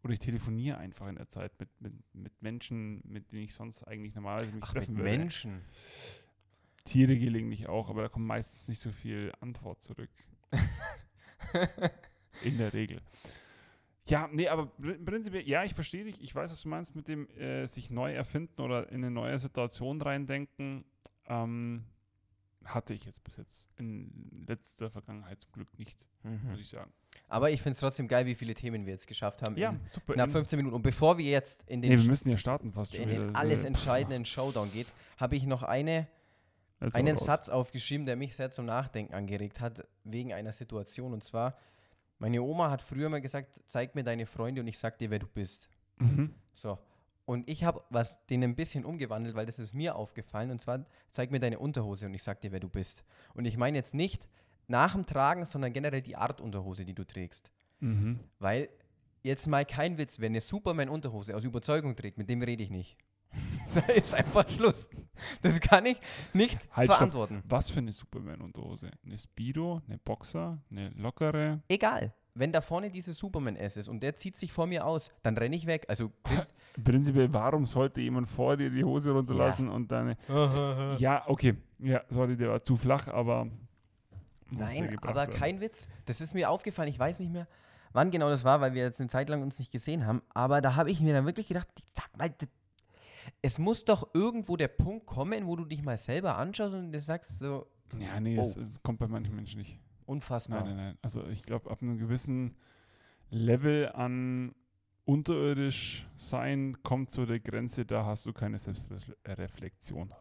oder 0.04 0.14
ich 0.14 0.20
telefoniere 0.20 0.78
einfach 0.78 1.08
in 1.08 1.16
der 1.16 1.28
Zeit 1.30 1.52
mit, 1.60 1.70
mit, 1.82 1.94
mit 2.14 2.42
Menschen, 2.42 3.02
mit 3.06 3.32
denen 3.32 3.44
ich 3.44 3.54
sonst 3.54 3.84
eigentlich 3.84 4.14
normalerweise 4.16 4.54
mich 4.54 4.64
Ach, 4.64 4.72
treffen 4.74 4.96
mit 4.96 5.04
würde. 5.04 5.18
Menschen. 5.18 5.62
Tiere 6.84 7.18
gelegentlich 7.18 7.68
auch, 7.68 7.90
aber 7.90 8.04
da 8.04 8.10
kommt 8.10 8.28
meistens 8.28 8.68
nicht 8.68 8.80
so 8.80 8.92
viel 8.92 9.32
Antwort 9.40 9.82
zurück. 9.82 10.12
In 12.44 12.58
der 12.58 12.74
Regel. 12.74 13.02
Ja, 14.08 14.30
nee, 14.32 14.48
aber 14.48 14.72
pr- 14.80 15.04
prinzipiell, 15.04 15.48
ja, 15.48 15.64
ich 15.64 15.74
verstehe 15.74 16.04
dich. 16.04 16.22
Ich 16.22 16.36
weiß, 16.36 16.52
was 16.52 16.62
du 16.62 16.70
meinst 16.70 16.96
mit 16.96 17.08
dem 17.08 17.28
äh, 17.32 17.66
sich 17.66 17.90
neu 17.90 18.14
erfinden 18.14 18.62
oder 18.62 18.90
in 18.90 18.98
eine 19.04 19.10
neue 19.10 19.40
Situation 19.40 20.00
reindenken. 20.00 20.86
Ähm, 21.28 21.86
hatte 22.66 22.94
ich 22.94 23.06
jetzt 23.06 23.24
bis 23.24 23.38
jetzt 23.38 23.70
in 23.78 24.46
letzter 24.48 24.90
Vergangenheit 24.90 25.42
zum 25.42 25.52
Glück 25.54 25.78
nicht, 25.78 26.06
muss 26.24 26.42
Mhm. 26.42 26.56
ich 26.60 26.70
sagen. 26.70 26.92
Aber 27.30 27.50
ich 27.52 27.62
finde 27.62 27.74
es 27.74 27.80
trotzdem 27.80 28.08
geil, 28.08 28.26
wie 28.26 28.36
viele 28.36 28.54
Themen 28.54 28.86
wir 28.86 28.94
jetzt 28.94 29.08
geschafft 29.08 29.42
haben. 29.42 29.56
Ja, 29.58 29.76
super. 29.88 30.14
knapp 30.14 30.28
in- 30.28 30.34
15 30.34 30.58
Minuten. 30.58 30.76
Und 30.76 30.82
bevor 30.82 31.18
wir 31.18 31.26
jetzt 31.26 31.64
in 31.70 31.82
den, 31.82 31.92
nee, 31.94 31.98
wir 32.02 32.10
müssen 32.10 32.30
ja 32.30 32.38
starten 32.38 32.72
fast 32.74 32.94
in 32.96 33.08
den 33.10 33.36
alles 33.36 33.64
entscheidenden 33.64 34.26
Showdown 34.26 34.72
geht, 34.72 34.88
habe 35.18 35.36
ich 35.36 35.46
noch 35.46 35.64
eine, 35.64 36.08
jetzt 36.82 36.96
einen. 36.96 37.16
Satz 37.18 37.50
aufgeschrieben, 37.50 38.06
der 38.06 38.16
mich 38.16 38.36
sehr 38.36 38.52
zum 38.52 38.66
Nachdenken 38.66 39.14
angeregt 39.14 39.62
hat, 39.62 39.88
wegen 40.04 40.34
einer 40.34 40.52
Situation. 40.52 41.14
Und 41.14 41.24
zwar, 41.24 41.56
meine 42.20 42.42
Oma 42.42 42.70
hat 42.70 42.82
früher 42.82 43.10
mal 43.10 43.22
gesagt, 43.22 43.62
zeig 43.66 43.96
mir 43.96 44.04
deine 44.04 44.26
Freunde 44.26 44.62
und 44.62 44.68
ich 44.68 44.78
sag 44.78 44.98
dir, 44.98 45.10
wer 45.10 45.20
du 45.20 45.28
bist. 45.28 45.70
Mhm. 46.00 46.34
So. 46.54 46.78
Und 47.26 47.50
ich 47.50 47.64
habe 47.64 47.84
was 47.90 48.26
denen 48.28 48.52
ein 48.52 48.56
bisschen 48.56 48.86
umgewandelt, 48.86 49.36
weil 49.36 49.48
das 49.48 49.60
ist 49.60 49.74
mir 49.74 49.96
aufgefallen. 49.96 50.52
Und 50.52 50.62
zwar, 50.62 50.86
zeig 51.10 51.32
mir 51.32 51.40
deine 51.40 51.60
Unterhose 51.60 52.06
und 52.06 52.14
ich 52.14 52.24
sag 52.24 52.42
dir, 52.42 52.52
wer 52.52 52.60
du 52.60 52.70
bist. 52.70 53.04
Und 53.34 53.46
ich 53.46 53.58
meine 53.58 53.78
jetzt 53.78 53.96
nicht 53.96 54.30
nach 54.68 54.94
dem 54.94 55.06
Tragen, 55.06 55.46
sondern 55.46 55.74
generell 55.74 56.02
die 56.02 56.16
Art 56.16 56.40
Unterhose, 56.40 56.86
die 56.86 56.94
du 56.94 57.04
trägst. 57.04 57.52
Mhm. 57.80 58.20
Weil, 58.40 58.70
jetzt 59.24 59.48
mal 59.48 59.66
kein 59.66 59.98
Witz, 59.98 60.20
wer 60.20 60.28
eine 60.28 60.42
Superman-Unterhose 60.42 61.36
aus 61.36 61.44
Überzeugung 61.44 61.96
trägt, 61.96 62.18
mit 62.18 62.30
dem 62.30 62.42
rede 62.42 62.64
ich 62.64 62.70
nicht. 62.70 62.98
da 63.76 63.82
ist 63.94 64.14
einfach 64.14 64.48
Schluss. 64.50 64.90
Das 65.42 65.60
kann 65.60 65.86
ich 65.86 65.98
nicht 66.34 66.70
Halt, 66.72 66.88
stopp. 66.88 66.98
verantworten. 66.98 67.44
Was 67.48 67.72
für 67.72 67.80
eine 67.80 67.92
Superman-Unterhose? 67.92 68.92
Eine 69.04 69.18
Speedo, 69.18 69.82
eine 69.88 69.98
Boxer, 69.98 70.62
eine 70.70 70.90
lockere? 70.90 71.62
Egal. 71.68 72.14
Wenn 72.38 72.52
da 72.52 72.60
vorne 72.62 72.92
dieses 72.92 73.18
Superman-S 73.18 73.78
ist 73.78 73.88
und 73.88 74.04
der 74.04 74.16
zieht 74.18 74.36
sich 74.36 74.52
vor 74.52 74.68
mir 74.68 74.86
aus, 74.86 75.10
dann 75.24 75.38
renne 75.38 75.56
ich 75.56 75.66
weg. 75.68 75.86
Also, 75.88 76.12
Prinzipiell, 76.84 77.32
warum 77.34 77.66
sollte 77.66 78.02
jemand 78.02 78.28
vor 78.30 78.58
dir 78.58 78.70
die 78.70 78.84
Hose 78.84 79.12
runterlassen 79.12 79.70
und 79.70 79.90
dann. 79.92 80.16
Ja, 81.00 81.24
okay. 81.28 81.56
Ja, 81.80 82.02
sorry, 82.10 82.36
der 82.36 82.50
war 82.50 82.62
zu 82.62 82.76
flach, 82.76 83.08
aber. 83.08 83.48
Nein, 84.52 84.98
aber 85.02 85.16
werden. 85.22 85.34
kein 85.34 85.62
Witz. 85.62 85.88
Das 86.06 86.22
ist 86.22 86.34
mir 86.34 86.50
aufgefallen. 86.50 86.90
Ich 86.90 87.00
weiß 87.00 87.20
nicht 87.20 87.32
mehr, 87.32 87.48
wann 87.94 88.12
genau 88.12 88.30
das 88.30 88.44
war, 88.44 88.62
weil 88.62 88.74
wir 88.74 88.84
jetzt 88.84 89.00
eine 89.00 89.10
Zeit 89.10 89.30
lang 89.30 89.42
uns 89.42 89.58
nicht 89.58 89.72
gesehen 89.72 90.06
haben. 90.06 90.22
Aber 90.34 90.62
da 90.62 90.76
habe 90.76 90.92
ich 90.92 91.00
mir 91.00 91.14
dann 91.14 91.26
wirklich 91.26 91.48
gedacht, 91.48 91.68
sag 91.96 92.16
mal, 92.18 92.34
es 93.42 93.58
muss 93.58 93.86
doch 93.86 94.10
irgendwo 94.14 94.56
der 94.58 94.68
Punkt 94.68 95.06
kommen, 95.06 95.48
wo 95.48 95.56
du 95.56 95.66
dich 95.66 95.82
mal 95.84 95.98
selber 95.98 96.38
anschaust 96.38 96.74
und 96.74 96.92
du 96.92 97.00
sagst 97.02 97.40
so, 97.40 97.66
Ja, 97.98 98.20
nee, 98.20 98.38
Oh. 98.38 98.44
das 98.44 98.58
äh, 98.58 98.66
kommt 98.84 99.00
bei 99.00 99.08
manchen 99.08 99.36
Menschen 99.36 99.60
nicht. 99.60 99.80
Unfassbar. 100.06 100.64
Nein, 100.64 100.76
nein, 100.76 100.86
nein. 100.88 100.98
Also, 101.02 101.26
ich 101.28 101.44
glaube, 101.44 101.70
ab 101.70 101.82
einem 101.82 101.98
gewissen 101.98 102.56
Level 103.30 103.90
an 103.94 104.54
unterirdisch 105.06 106.08
sein 106.18 106.78
kommt 106.84 107.12
zu 107.12 107.26
der 107.26 107.40
Grenze, 107.40 107.86
da 107.86 108.06
hast 108.06 108.26
du 108.26 108.34
keine 108.34 108.58
Selbstreflexion. 108.58 110.14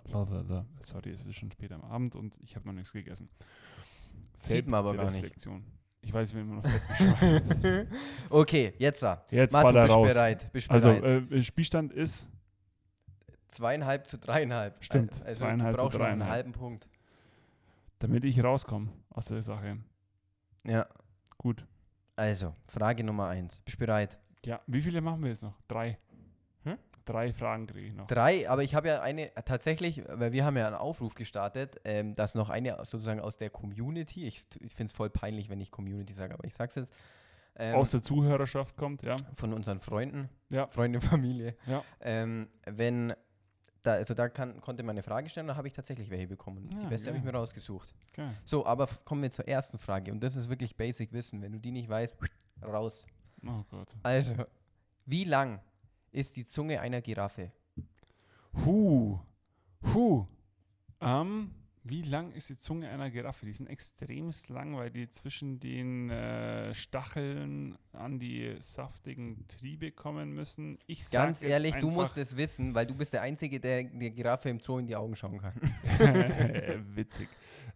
Sorry, 0.80 1.10
es 1.10 1.24
ist 1.24 1.36
schon 1.36 1.50
spät 1.50 1.72
am 1.72 1.82
Abend 1.82 2.14
und 2.14 2.38
ich 2.42 2.54
habe 2.54 2.66
noch 2.66 2.74
nichts 2.74 2.92
gegessen. 2.92 3.28
Sieht 4.36 4.70
man 4.70 4.80
aber 4.80 4.94
gar 4.96 5.10
nicht. 5.10 5.46
Ich 6.02 6.12
weiß, 6.12 6.32
bin 6.34 6.42
immer 6.42 6.56
noch 6.56 6.66
fett 6.68 7.88
okay, 8.28 8.74
jetzt 8.78 9.02
da. 9.02 9.24
Jetzt 9.30 9.52
baller 9.52 9.84
bist 9.84 9.96
raus. 9.96 10.08
bereit. 10.12 10.52
Bist 10.52 10.70
Also, 10.70 10.88
bereit. 11.00 11.30
äh, 11.32 11.42
Spielstand 11.42 11.92
ist, 11.94 12.26
Zweieinhalb 13.48 14.06
zu 14.08 14.18
dreieinhalb. 14.18 14.82
Stimmt, 14.84 15.22
Also 15.24 15.38
zweieinhalb 15.44 15.76
du 15.76 15.82
zu 15.82 15.82
brauchst 15.84 15.99
noch 16.00 16.06
einen 16.06 16.26
halben 16.26 16.50
Punkt. 16.52 16.88
Damit 18.04 18.25
ich 18.25 18.43
rauskomme 18.45 18.88
aus 19.10 19.26
der 19.26 19.43
Sache. 19.43 19.78
Ja. 20.67 20.86
Gut. 21.38 21.67
Also, 22.17 22.54
Frage 22.67 23.02
Nummer 23.02 23.28
eins. 23.28 23.60
Bist 23.64 23.78
bereit? 23.78 24.21
Ja, 24.45 24.60
wie 24.67 24.82
viele 24.82 25.00
machen 25.00 25.23
wir 25.23 25.30
jetzt 25.30 25.43
noch? 25.43 25.54
Drei. 25.69 25.99
Hm? 26.64 26.76
Drei 27.06 27.32
Fragen 27.32 27.67
kriege 27.67 27.88
ich 27.88 27.95
noch. 27.95 28.06
Drei, 28.06 28.49
aber 28.49 28.62
ich 28.62 28.75
habe 28.75 28.88
ja 28.88 29.00
eine, 29.00 29.32
tatsächlich, 29.47 30.02
weil 30.08 30.32
wir 30.32 30.45
haben 30.45 30.56
ja 30.56 30.67
einen 30.67 30.76
Aufruf 30.76 31.14
gestartet, 31.14 31.80
ähm, 31.84 32.14
dass 32.14 32.34
noch 32.34 32.50
eine 32.50 32.76
sozusagen 32.84 33.21
aus 33.21 33.36
der 33.38 33.50
Community, 33.50 34.26
ich, 34.26 34.43
ich 34.60 34.75
finde 34.75 34.90
es 34.90 34.93
voll 34.93 35.10
peinlich, 35.10 35.49
wenn 35.49 35.60
ich 35.60 35.71
Community 35.71 36.12
sage, 36.12 36.34
aber 36.34 36.45
ich 36.45 36.54
sag's 36.54 36.75
jetzt, 36.75 36.93
ähm, 37.56 37.76
Aus 37.76 37.93
der 37.93 38.02
Zuhörerschaft 38.02 38.76
kommt, 38.76 39.02
ja. 39.02 39.14
von 39.34 39.52
unseren 39.52 39.78
Freunden, 39.80 40.28
Ja. 40.50 40.67
Freunde, 40.67 41.00
Familie, 41.00 41.56
Ja. 41.67 41.82
ähm, 42.00 42.49
wenn, 42.67 43.14
da, 43.84 43.92
also 43.92 44.14
da 44.14 44.28
kann, 44.28 44.60
konnte 44.60 44.82
man 44.82 44.94
eine 44.94 45.02
Frage 45.02 45.28
stellen, 45.28 45.47
da 45.47 45.56
habe 45.56 45.68
ich 45.68 45.75
tatsächlich 45.75 46.10
welche 46.10 46.26
bekommen. 46.26 46.68
Die 46.70 46.76
Ja, 46.82 46.88
beste 46.88 47.10
habe 47.10 47.18
ich 47.18 47.25
mir 47.25 47.32
rausgesucht. 47.32 47.94
Geil. 48.14 48.34
So, 48.44 48.66
aber 48.66 48.88
kommen 49.04 49.23
wir 49.23 49.30
zur 49.30 49.47
ersten 49.47 49.78
Frage 49.78 50.10
und 50.10 50.23
das 50.23 50.34
ist 50.36 50.49
wirklich 50.49 50.75
Basic 50.75 51.12
Wissen. 51.12 51.40
Wenn 51.42 51.52
du 51.52 51.60
die 51.60 51.70
nicht 51.70 51.88
weißt, 51.88 52.16
raus. 52.62 53.06
Oh 53.47 53.62
Gott. 53.70 53.94
Also, 54.02 54.34
wie 55.04 55.25
lang 55.25 55.60
ist 56.10 56.34
die 56.34 56.47
Zunge 56.47 56.80
einer 56.80 57.02
Giraffe? 57.02 57.52
Huh. 58.64 59.18
Huh. 59.92 60.26
Ähm, 61.00 61.54
wie 61.86 62.00
lang 62.00 62.32
ist 62.32 62.49
die 62.49 62.56
Zunge 62.56 62.88
einer 62.88 63.10
Giraffe? 63.10 63.44
Die 63.44 63.52
sind 63.52 63.66
extremst 63.66 64.49
lang, 64.49 64.75
weil 64.75 64.90
die 64.90 65.10
zwischen 65.10 65.60
den 65.60 66.08
äh, 66.08 66.75
Stacheln 66.75 67.76
an 67.92 68.18
die 68.18 68.56
saftigen 68.60 69.47
Triebe 69.49 69.92
kommen 69.92 70.32
müssen. 70.32 70.78
Ich 70.86 71.06
sag 71.06 71.25
Ganz 71.25 71.42
ehrlich, 71.42 71.76
du 71.76 71.90
musst 71.90 72.16
es 72.16 72.38
wissen, 72.38 72.75
weil 72.75 72.86
du 72.86 72.94
bist 72.94 73.12
der 73.12 73.20
Einzige, 73.20 73.60
der 73.60 73.84
der 73.84 74.10
Giraffe 74.10 74.49
im 74.49 74.60
Zoo 74.60 74.78
in 74.78 74.86
die 74.86 74.97
Augen 74.97 75.14
schauen 75.14 75.38
kann. 75.38 75.54
Witzig. 76.97 77.28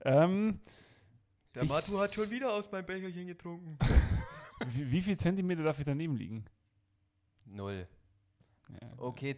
Ähm, 0.03 0.61
Der 1.55 1.67
Matu 1.67 1.99
hat 1.99 2.15
schon 2.15 2.31
wieder 2.31 2.55
aus 2.55 2.73
meinem 2.73 2.87
Becherchen 2.87 3.27
getrunken. 3.27 3.79
wie, 4.71 4.91
wie 4.91 5.03
viel 5.03 5.19
Zentimeter 5.19 5.65
darf 5.65 5.79
ich 5.79 5.85
daneben 5.85 6.17
liegen? 6.17 6.47
Null. 7.45 7.87
Ja, 8.81 8.93
Okay, 8.97 9.37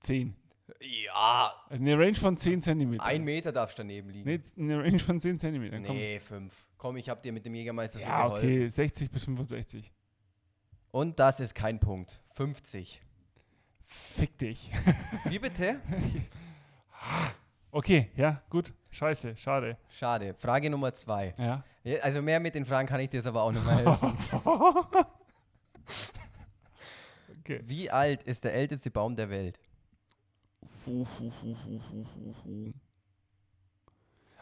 Zehn. 0.00 0.36
Ja, 0.80 1.52
Eine 1.70 1.98
Range 1.98 2.14
von 2.14 2.36
10 2.36 2.62
Zentimeter. 2.62 3.04
ein 3.04 3.24
Meter 3.24 3.52
darfst 3.52 3.78
du 3.78 3.82
daneben 3.82 4.10
liegen. 4.10 4.28
Nee, 4.28 4.40
eine 4.58 4.82
Range 4.82 4.98
von 4.98 5.20
10 5.20 5.38
Zentimeter. 5.38 5.80
Komm. 5.80 5.96
Nee, 5.96 6.20
fünf. 6.20 6.52
Komm, 6.76 6.96
ich 6.96 7.08
hab 7.08 7.22
dir 7.22 7.32
mit 7.32 7.44
dem 7.44 7.54
Jägermeister 7.54 7.98
so 7.98 8.04
ja, 8.06 8.26
geholfen. 8.26 8.48
okay, 8.48 8.68
60 8.68 9.10
bis 9.10 9.24
65. 9.24 9.92
Und 10.90 11.18
das 11.18 11.40
ist 11.40 11.54
kein 11.54 11.78
Punkt. 11.80 12.20
50. 12.30 13.00
Fick 13.86 14.38
dich. 14.38 14.70
Wie 15.24 15.38
bitte? 15.38 15.80
Okay, 17.74 18.10
ja, 18.16 18.42
gut. 18.50 18.74
Scheiße, 18.90 19.34
schade. 19.34 19.78
Schade. 19.88 20.34
Frage 20.34 20.68
Nummer 20.68 20.92
zwei. 20.92 21.34
Ja. 21.38 21.64
Ja, 21.84 22.00
Also 22.00 22.20
mehr 22.20 22.38
mit 22.38 22.54
den 22.54 22.66
Fragen 22.66 22.86
kann 22.86 23.00
ich 23.00 23.08
dir 23.08 23.16
jetzt 23.16 23.26
aber 23.26 23.42
auch 23.42 23.50
nicht 23.50 23.64
mehr 23.64 23.78
helfen. 23.78 24.16
okay. 27.40 27.60
Wie 27.64 27.90
alt 27.90 28.22
ist 28.24 28.44
der 28.44 28.52
älteste 28.52 28.90
Baum 28.90 29.16
der 29.16 29.30
Welt? 29.30 29.58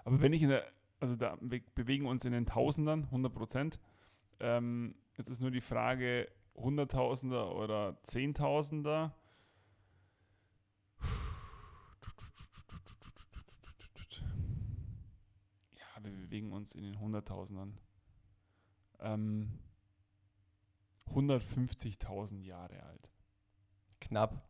Aber 0.05 0.21
wenn 0.21 0.33
ich 0.33 0.43
in 0.43 0.49
der, 0.49 0.65
also 0.99 1.17
da 1.17 1.37
wir 1.41 1.61
bewegen 1.75 2.07
uns 2.07 2.25
in 2.25 2.33
den 2.33 2.47
Tausendern, 2.47 3.05
100 3.05 3.33
Prozent. 3.33 3.79
Ähm, 4.41 4.95
jetzt 5.17 5.29
ist 5.29 5.41
nur 5.41 5.51
die 5.51 5.61
Frage, 5.61 6.29
Hunderttausender 6.57 7.55
oder 7.55 8.03
Zehntausender. 8.03 9.15
Ja, 15.73 16.03
wir 16.03 16.13
bewegen 16.13 16.53
uns 16.53 16.75
in 16.75 16.85
den 16.85 16.99
Hunderttausendern. 17.01 17.79
Ähm, 19.01 19.59
150.000 21.09 22.43
Jahre 22.43 22.83
alt. 22.83 23.11
Knapp. 24.01 24.50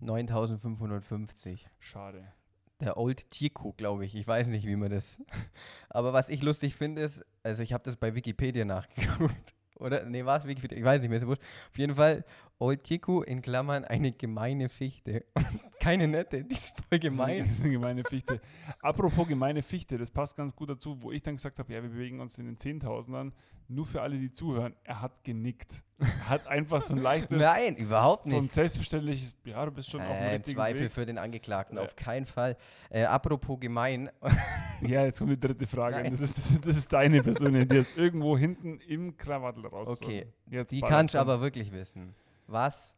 9550. 0.00 1.68
Schade. 1.78 2.32
Der 2.80 2.98
Old 2.98 3.30
Tico, 3.30 3.72
glaube 3.72 4.04
ich. 4.04 4.14
Ich 4.14 4.26
weiß 4.26 4.48
nicht, 4.48 4.66
wie 4.66 4.76
man 4.76 4.90
das. 4.90 5.22
Aber 5.88 6.12
was 6.12 6.28
ich 6.28 6.42
lustig 6.42 6.76
finde, 6.76 7.02
ist, 7.02 7.24
also 7.42 7.62
ich 7.62 7.72
habe 7.72 7.84
das 7.84 7.96
bei 7.96 8.14
Wikipedia 8.14 8.64
nachgeguckt. 8.64 9.54
Oder, 9.78 10.04
nee, 10.04 10.24
war 10.24 10.38
es 10.38 10.46
Wikipedia? 10.46 10.78
Ich 10.78 10.84
weiß 10.84 11.02
nicht 11.02 11.10
mehr 11.10 11.20
so 11.20 11.26
gut. 11.26 11.38
Auf 11.70 11.78
jeden 11.78 11.96
Fall, 11.96 12.24
Old 12.58 12.84
Tiku 12.84 13.20
in 13.22 13.42
Klammern 13.42 13.84
eine 13.84 14.12
gemeine 14.12 14.68
Fichte. 14.70 15.24
Keine 15.80 16.08
nette, 16.08 16.44
die 16.44 16.54
ist 16.54 16.72
voll 16.88 16.98
gemein. 16.98 17.40
Das 17.40 17.58
ist 17.58 17.60
eine 17.64 17.72
gemeine 17.72 18.02
Fichte. 18.04 18.40
Apropos 18.80 19.28
gemeine 19.28 19.62
Fichte, 19.62 19.98
das 19.98 20.10
passt 20.10 20.36
ganz 20.36 20.56
gut 20.56 20.70
dazu, 20.70 21.02
wo 21.02 21.12
ich 21.12 21.22
dann 21.22 21.36
gesagt 21.36 21.58
habe, 21.58 21.72
ja, 21.72 21.82
wir 21.82 21.90
bewegen 21.90 22.20
uns 22.20 22.38
in 22.38 22.46
den 22.46 22.56
Zehntausendern. 22.56 23.34
Nur 23.68 23.84
für 23.84 24.00
alle, 24.00 24.18
die 24.18 24.32
zuhören, 24.32 24.74
er 24.84 25.02
hat 25.02 25.22
genickt. 25.24 25.84
Hat 26.28 26.46
einfach 26.46 26.82
so 26.82 26.92
ein 26.92 27.00
leichtes, 27.00 27.40
Nein, 27.40 27.74
überhaupt 27.76 28.24
so 28.24 28.36
ein 28.36 28.42
nicht. 28.42 28.52
selbstverständliches, 28.52 29.34
ja, 29.44 29.64
du 29.64 29.70
bist 29.72 29.88
schon 29.90 30.02
auf 30.02 30.06
dem 30.08 30.16
Äh, 30.16 30.34
richtigen 30.34 30.56
Zweifel 30.56 30.80
Weg. 30.82 30.92
für 30.92 31.06
den 31.06 31.16
Angeklagten, 31.16 31.78
Ja. 31.78 31.84
auf 31.84 31.96
keinen 31.96 32.26
Fall. 32.26 32.56
Äh, 32.90 33.04
apropos 33.04 33.58
gemein, 33.58 34.10
Ja, 34.82 35.04
jetzt 35.04 35.18
kommt 35.18 35.30
die 35.30 35.40
dritte 35.40 35.66
Frage. 35.66 36.10
Das 36.10 36.20
ist, 36.20 36.66
das 36.66 36.76
ist 36.76 36.92
deine 36.92 37.22
Person, 37.22 37.66
die 37.66 37.76
ist 37.76 37.96
irgendwo 37.96 38.36
hinten 38.36 38.78
im 38.80 39.16
Krawattel 39.16 39.64
raus. 39.66 39.88
Okay, 39.88 40.26
jetzt 40.50 40.70
die 40.70 40.82
kannst 40.82 41.14
du 41.14 41.18
aber 41.18 41.40
wirklich 41.40 41.72
wissen. 41.72 42.14
Was 42.46 42.94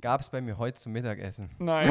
gab 0.00 0.20
es 0.20 0.30
bei 0.30 0.40
mir 0.40 0.58
heute 0.58 0.78
zum 0.78 0.92
Mittagessen? 0.92 1.50
Nein. 1.58 1.88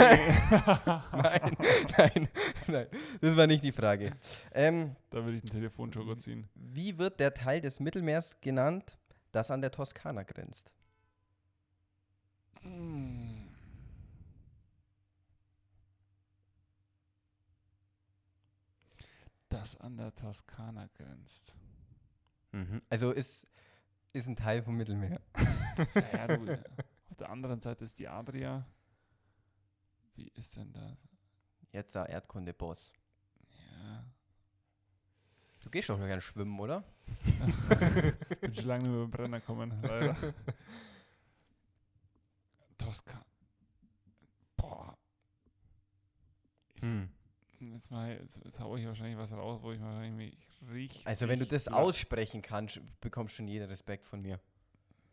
nein, 1.11 1.57
nein, 1.97 2.27
nein, 2.67 2.87
das 3.19 3.35
war 3.35 3.47
nicht 3.47 3.63
die 3.63 3.71
Frage. 3.73 4.13
Ähm, 4.53 4.95
da 5.09 5.17
würde 5.25 5.37
ich 5.37 5.43
einen 5.43 5.51
Telefonjoker 5.51 6.17
ziehen. 6.17 6.47
wie 6.55 6.97
wird 6.97 7.19
der 7.19 7.33
Teil 7.33 7.59
des 7.61 7.79
Mittelmeers 7.81 8.39
genannt, 8.39 8.97
das 9.35 9.51
an 9.51 9.61
der 9.61 9.71
Toskana 9.71 10.23
grenzt? 10.23 10.73
Das 19.49 19.75
an 19.81 19.97
der 19.97 20.15
Toskana 20.15 20.87
grenzt. 20.95 21.55
Mhm. 22.53 22.81
Also 22.89 23.11
ist, 23.11 23.47
ist 24.13 24.27
ein 24.27 24.37
Teil 24.37 24.63
vom 24.63 24.77
Mittelmeer. 24.77 25.19
Naja, 25.93 26.27
du, 26.27 26.45
äh, 26.51 26.63
auf 27.09 27.17
der 27.17 27.29
anderen 27.29 27.59
Seite 27.59 27.83
ist 27.83 27.99
die 27.99 28.07
Adria. 28.07 28.65
Wie 30.15 30.29
ist 30.29 30.55
denn 30.55 30.71
das? 30.71 30.97
Jetzt 31.73 31.91
sah 31.91 32.05
Erdkunde-Boss. 32.05 32.93
Ja. 33.49 34.05
Du 35.65 35.71
gehst 35.71 35.89
doch 35.89 35.97
noch 35.97 36.05
gerne 36.05 36.21
schwimmen, 36.21 36.59
oder? 36.59 36.83
Bin 38.39 38.53
schon 38.53 38.65
lange 38.65 38.83
nicht 38.83 38.91
mehr 38.91 39.01
beim 39.01 39.11
Brenner 39.11 39.41
kommen, 39.41 39.73
leider. 39.81 40.15
Toskana. 42.77 43.25
Boah. 44.55 44.95
Hm. 46.81 47.09
Jetzt, 47.59 47.89
mal, 47.89 48.11
jetzt, 48.11 48.39
jetzt 48.45 48.59
hau 48.59 48.77
ich 48.77 48.85
wahrscheinlich 48.85 49.17
was 49.17 49.31
raus, 49.31 49.59
wo 49.63 49.71
ich 49.71 49.81
wahrscheinlich 49.81 50.13
mich 50.13 50.37
richtig. 50.71 51.07
Also 51.07 51.27
wenn 51.27 51.39
du 51.39 51.47
das 51.47 51.67
aussprechen 51.67 52.43
kannst, 52.43 52.79
bekommst 53.01 53.33
du 53.33 53.37
schon 53.37 53.47
jeden 53.47 53.67
Respekt 53.67 54.05
von 54.05 54.21
mir. 54.21 54.39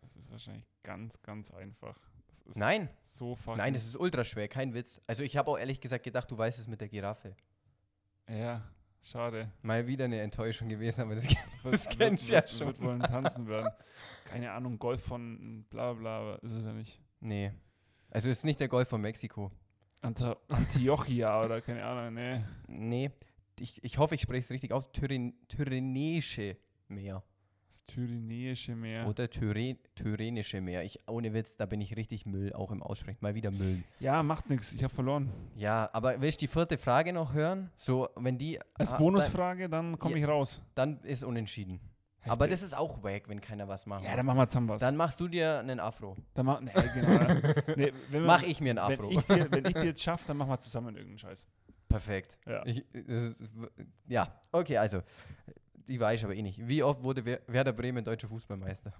Das 0.03 0.15
ist 0.17 0.31
wahrscheinlich 0.31 0.67
ganz, 0.83 1.23
ganz 1.23 1.51
einfach. 1.51 1.99
Das 2.45 2.57
ist 2.57 2.61
Nein. 2.61 2.91
So. 3.01 3.38
Nein, 3.47 3.73
das 3.73 3.87
ist 3.87 3.97
ultra 3.97 4.23
schwer, 4.23 4.49
kein 4.49 4.75
Witz. 4.75 5.01
Also 5.07 5.23
ich 5.23 5.38
habe 5.38 5.51
auch 5.51 5.57
ehrlich 5.59 5.81
gesagt 5.81 6.05
gedacht, 6.05 6.31
du 6.31 6.37
weißt 6.37 6.59
es 6.59 6.69
mit 6.69 6.83
der 6.83 6.88
Giraffe. 6.88 7.35
Ja, 8.29 8.62
schade. 9.03 9.51
Mal 9.62 9.87
wieder 9.87 10.07
eine 10.07 10.21
Enttäuschung 10.21 10.69
gewesen, 10.69 11.03
aber 11.03 11.17
das 11.17 11.27
Das 11.65 11.88
kennst 11.88 12.29
du 12.29 12.33
ja 12.33 12.47
schon. 12.47 12.69
Wird 12.69 12.81
wohl 12.83 12.95
ein 12.95 13.01
Tanzen 13.01 13.47
werden. 13.49 13.71
Keine 14.25 14.53
Ahnung, 14.53 14.79
Golf 14.79 15.03
von 15.03 15.65
bla 15.71 15.93
bla, 15.93 16.19
aber 16.19 16.43
ist 16.43 16.53
es 16.53 16.65
ja 16.65 16.73
nicht. 16.73 17.01
Nee. 17.21 17.53
Also 18.11 18.29
ist 18.29 18.45
nicht 18.45 18.61
der 18.61 18.69
Golf 18.69 18.88
von 18.88 19.01
Mexiko. 19.01 19.51
Anta 20.01 20.37
Antiochia 20.49 21.45
oder 21.45 21.61
keine 21.61 21.85
Ahnung, 21.85 22.15
ne. 22.15 22.49
Nee. 22.67 23.11
Ich, 23.59 23.83
ich 23.85 23.99
hoffe, 23.99 24.15
ich 24.17 24.23
spreche 24.23 24.45
es 24.45 24.51
richtig 24.51 24.73
aus. 24.73 24.91
Tyren, 24.93 25.35
Tyrenische 25.49 26.57
Meer. 26.88 27.23
Das 27.72 27.85
Pyrenäische 27.85 28.76
Meer. 28.76 29.06
Oder 29.08 29.30
Tyre, 29.30 29.76
Tyrenische 29.94 30.61
Meer. 30.61 30.85
Ich, 30.85 30.98
ohne 31.08 31.32
Witz, 31.32 31.56
da 31.56 31.64
bin 31.64 31.80
ich 31.80 31.96
richtig 31.96 32.26
Müll, 32.26 32.52
auch 32.52 32.70
im 32.70 32.82
Aussprechen. 32.82 33.16
Mal 33.22 33.35
wieder 33.35 33.50
Müll. 33.50 33.82
Ja, 33.98 34.22
macht 34.22 34.50
nichts, 34.50 34.74
ich 34.74 34.85
habe 34.85 34.94
verloren. 34.94 35.30
Ja, 35.56 35.88
aber 35.94 36.20
willst 36.20 36.42
du 36.42 36.44
die 36.44 36.52
vierte 36.52 36.76
Frage 36.76 37.14
noch 37.14 37.32
hören? 37.32 37.70
So, 37.76 38.11
wenn 38.16 38.37
die. 38.37 38.61
Als 38.74 38.92
ah, 38.92 38.98
Bonusfrage, 38.98 39.70
dann 39.70 39.98
komme 39.98 40.18
Ja. 40.18 40.24
ich 40.24 40.28
raus. 40.28 40.61
Dann, 40.74 41.00
ist 41.00 41.24
unentschieden. 41.24 41.80
Aber 42.26 42.46
das 42.46 42.61
ist 42.61 42.76
auch 42.76 43.02
wack, 43.02 43.30
wenn 43.30 43.40
keiner 43.40 43.66
was 43.68 43.87
macht. 43.87 44.04
Ja, 44.04 44.16
dann 44.16 44.26
machen 44.26 44.37
wir 44.37 44.46
zusammen 44.48 44.68
was. 44.68 44.80
Dann 44.80 44.94
machst 44.94 45.18
du 45.18 45.26
dir 45.26 45.61
einen 45.61 45.80
Afro. 45.80 46.14
dann 46.35 46.44
mach, 46.44 46.61
nee, 46.61 46.72
genau. 46.72 47.08
nee, 47.76 47.92
wenn 48.11 48.20
wir- 48.20 48.26
Mach 48.26 48.42
ich 48.42 48.61
mir 48.61 48.78
einen 48.78 48.87
wenn 48.87 48.98
Afro. 49.00 49.11
ich, 49.11 49.26
dir, 49.26 49.50
wenn 49.50 49.64
ich 49.64 49.72
dir 49.72 49.85
jetzt 49.87 50.02
schaffe, 50.02 50.24
dann 50.26 50.37
machen 50.37 50.50
wir 50.50 50.61
zusammen 50.61 50.94
irgendeinen 50.94 51.18
Scheiß. 51.18 51.46
Perfekt. 51.88 52.37
Ja. 52.46 52.64
Ich, 52.66 52.85
ist, 52.94 53.42
ja, 54.08 54.38
okay, 54.52 54.76
also. 54.76 55.00
Die 55.88 55.99
weiß 56.01 56.21
ich 56.21 56.25
aber 56.25 56.35
eh 56.35 56.42
nicht. 56.42 56.66
Wie 56.68 56.83
oft 56.83 57.03
wurde 57.03 57.25
Wer- 57.25 57.40
Werder 57.47 57.73
Bremen 57.73 58.05
deutscher 58.05 58.29
Fußballmeister? 58.29 58.92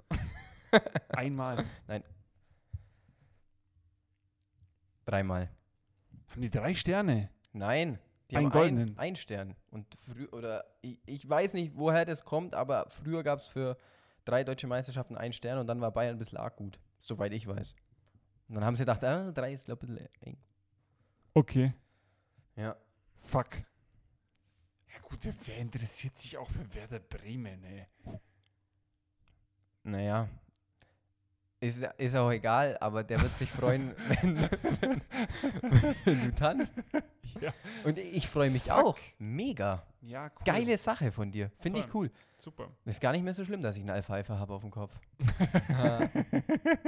Einmal. 1.11 1.65
Dreimal. 5.05 5.51
Haben 6.31 6.43
die 6.43 6.51
drei 6.51 6.75
Sterne? 6.75 7.29
Nein. 7.53 7.99
Die 8.31 8.37
Einen 8.37 8.47
haben 8.47 8.53
goldenen. 8.53 8.89
Ein, 8.99 9.11
ein 9.11 9.17
Stern. 9.17 9.57
Und 9.71 9.95
früh, 9.97 10.27
oder 10.29 10.65
ich, 10.81 10.99
ich 11.05 11.29
weiß 11.29 11.55
nicht, 11.55 11.77
woher 11.77 12.05
das 12.05 12.25
kommt, 12.25 12.55
aber 12.55 12.87
früher 12.89 13.23
gab 13.23 13.41
es 13.41 13.49
für 13.49 13.77
drei 14.25 14.43
deutsche 14.45 14.67
Meisterschaften 14.67 15.17
einen 15.17 15.33
Stern 15.35 15.59
und 15.59 15.67
dann 15.67 15.81
war 15.81 15.91
Bayern 15.93 16.17
ein 16.17 16.19
bisschen 16.19 16.39
arg 16.39 16.57
gut. 16.57 16.81
Soweit 16.99 17.33
ich 17.33 17.47
weiß. 17.47 17.75
Und 18.49 18.55
dann 18.55 18.65
haben 18.65 18.77
sie 18.77 18.83
gedacht, 18.83 19.05
ah, 19.05 19.31
drei 19.33 19.53
ist, 19.53 19.67
glaube 19.67 19.87
ich, 19.87 20.27
eng. 20.27 20.39
Okay. 21.35 21.75
Ja. 22.57 22.77
Fuck. 23.21 23.49
Ja 24.93 24.99
gut, 25.03 25.19
wer, 25.23 25.35
wer 25.47 25.57
interessiert 25.59 26.19
sich 26.19 26.37
auch 26.37 26.49
für 26.49 26.75
Werder 26.75 27.01
Bremen, 27.01 27.65
ey? 27.65 27.87
Naja. 29.85 30.29
Ist, 31.61 31.83
ist 31.97 32.17
auch 32.17 32.31
egal, 32.33 32.77
aber 32.81 33.05
der 33.05 33.23
wird 33.23 33.39
sich 33.39 33.49
freuen, 33.49 33.95
wenn, 34.09 34.37
wenn, 34.81 35.03
wenn 36.05 36.21
du 36.25 36.35
tanzt. 36.35 36.75
Ja. 37.41 37.55
Und 37.85 37.99
ich 37.99 38.27
freue 38.29 38.51
mich 38.51 38.65
Fuck. 38.65 38.73
auch. 38.73 38.99
Mega. 39.19 39.87
Ja, 40.01 40.25
cool. 40.25 40.43
Geile 40.45 40.77
Sache 40.77 41.13
von 41.13 41.31
dir. 41.31 41.53
Finde 41.61 41.79
ich 41.79 41.95
cool. 41.95 42.11
Super. 42.37 42.69
Ist 42.85 43.01
gar 43.01 43.13
nicht 43.13 43.23
mehr 43.23 43.33
so 43.35 43.45
schlimm, 43.45 43.63
dass 43.63 43.77
ich 43.77 43.83
einen 43.83 43.91
Alpha-Alpha 43.91 44.37
habe 44.37 44.53
auf 44.55 44.63
dem 44.63 44.71
Kopf. 44.73 44.99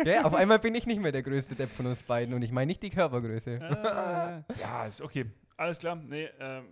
Ja. 0.04 0.24
Auf 0.24 0.34
einmal 0.34 0.58
bin 0.58 0.74
ich 0.74 0.86
nicht 0.86 1.00
mehr 1.00 1.12
der 1.12 1.22
größte 1.22 1.54
Depp 1.54 1.70
von 1.70 1.86
uns 1.86 2.02
beiden 2.02 2.34
und 2.34 2.42
ich 2.42 2.50
meine 2.50 2.66
nicht 2.66 2.82
die 2.82 2.90
Körpergröße. 2.90 3.52
äh, 3.54 4.60
ja, 4.60 4.86
ist 4.86 5.00
okay. 5.00 5.30
Alles 5.56 5.78
klar. 5.78 5.94
Nee, 5.96 6.28
ähm, 6.40 6.66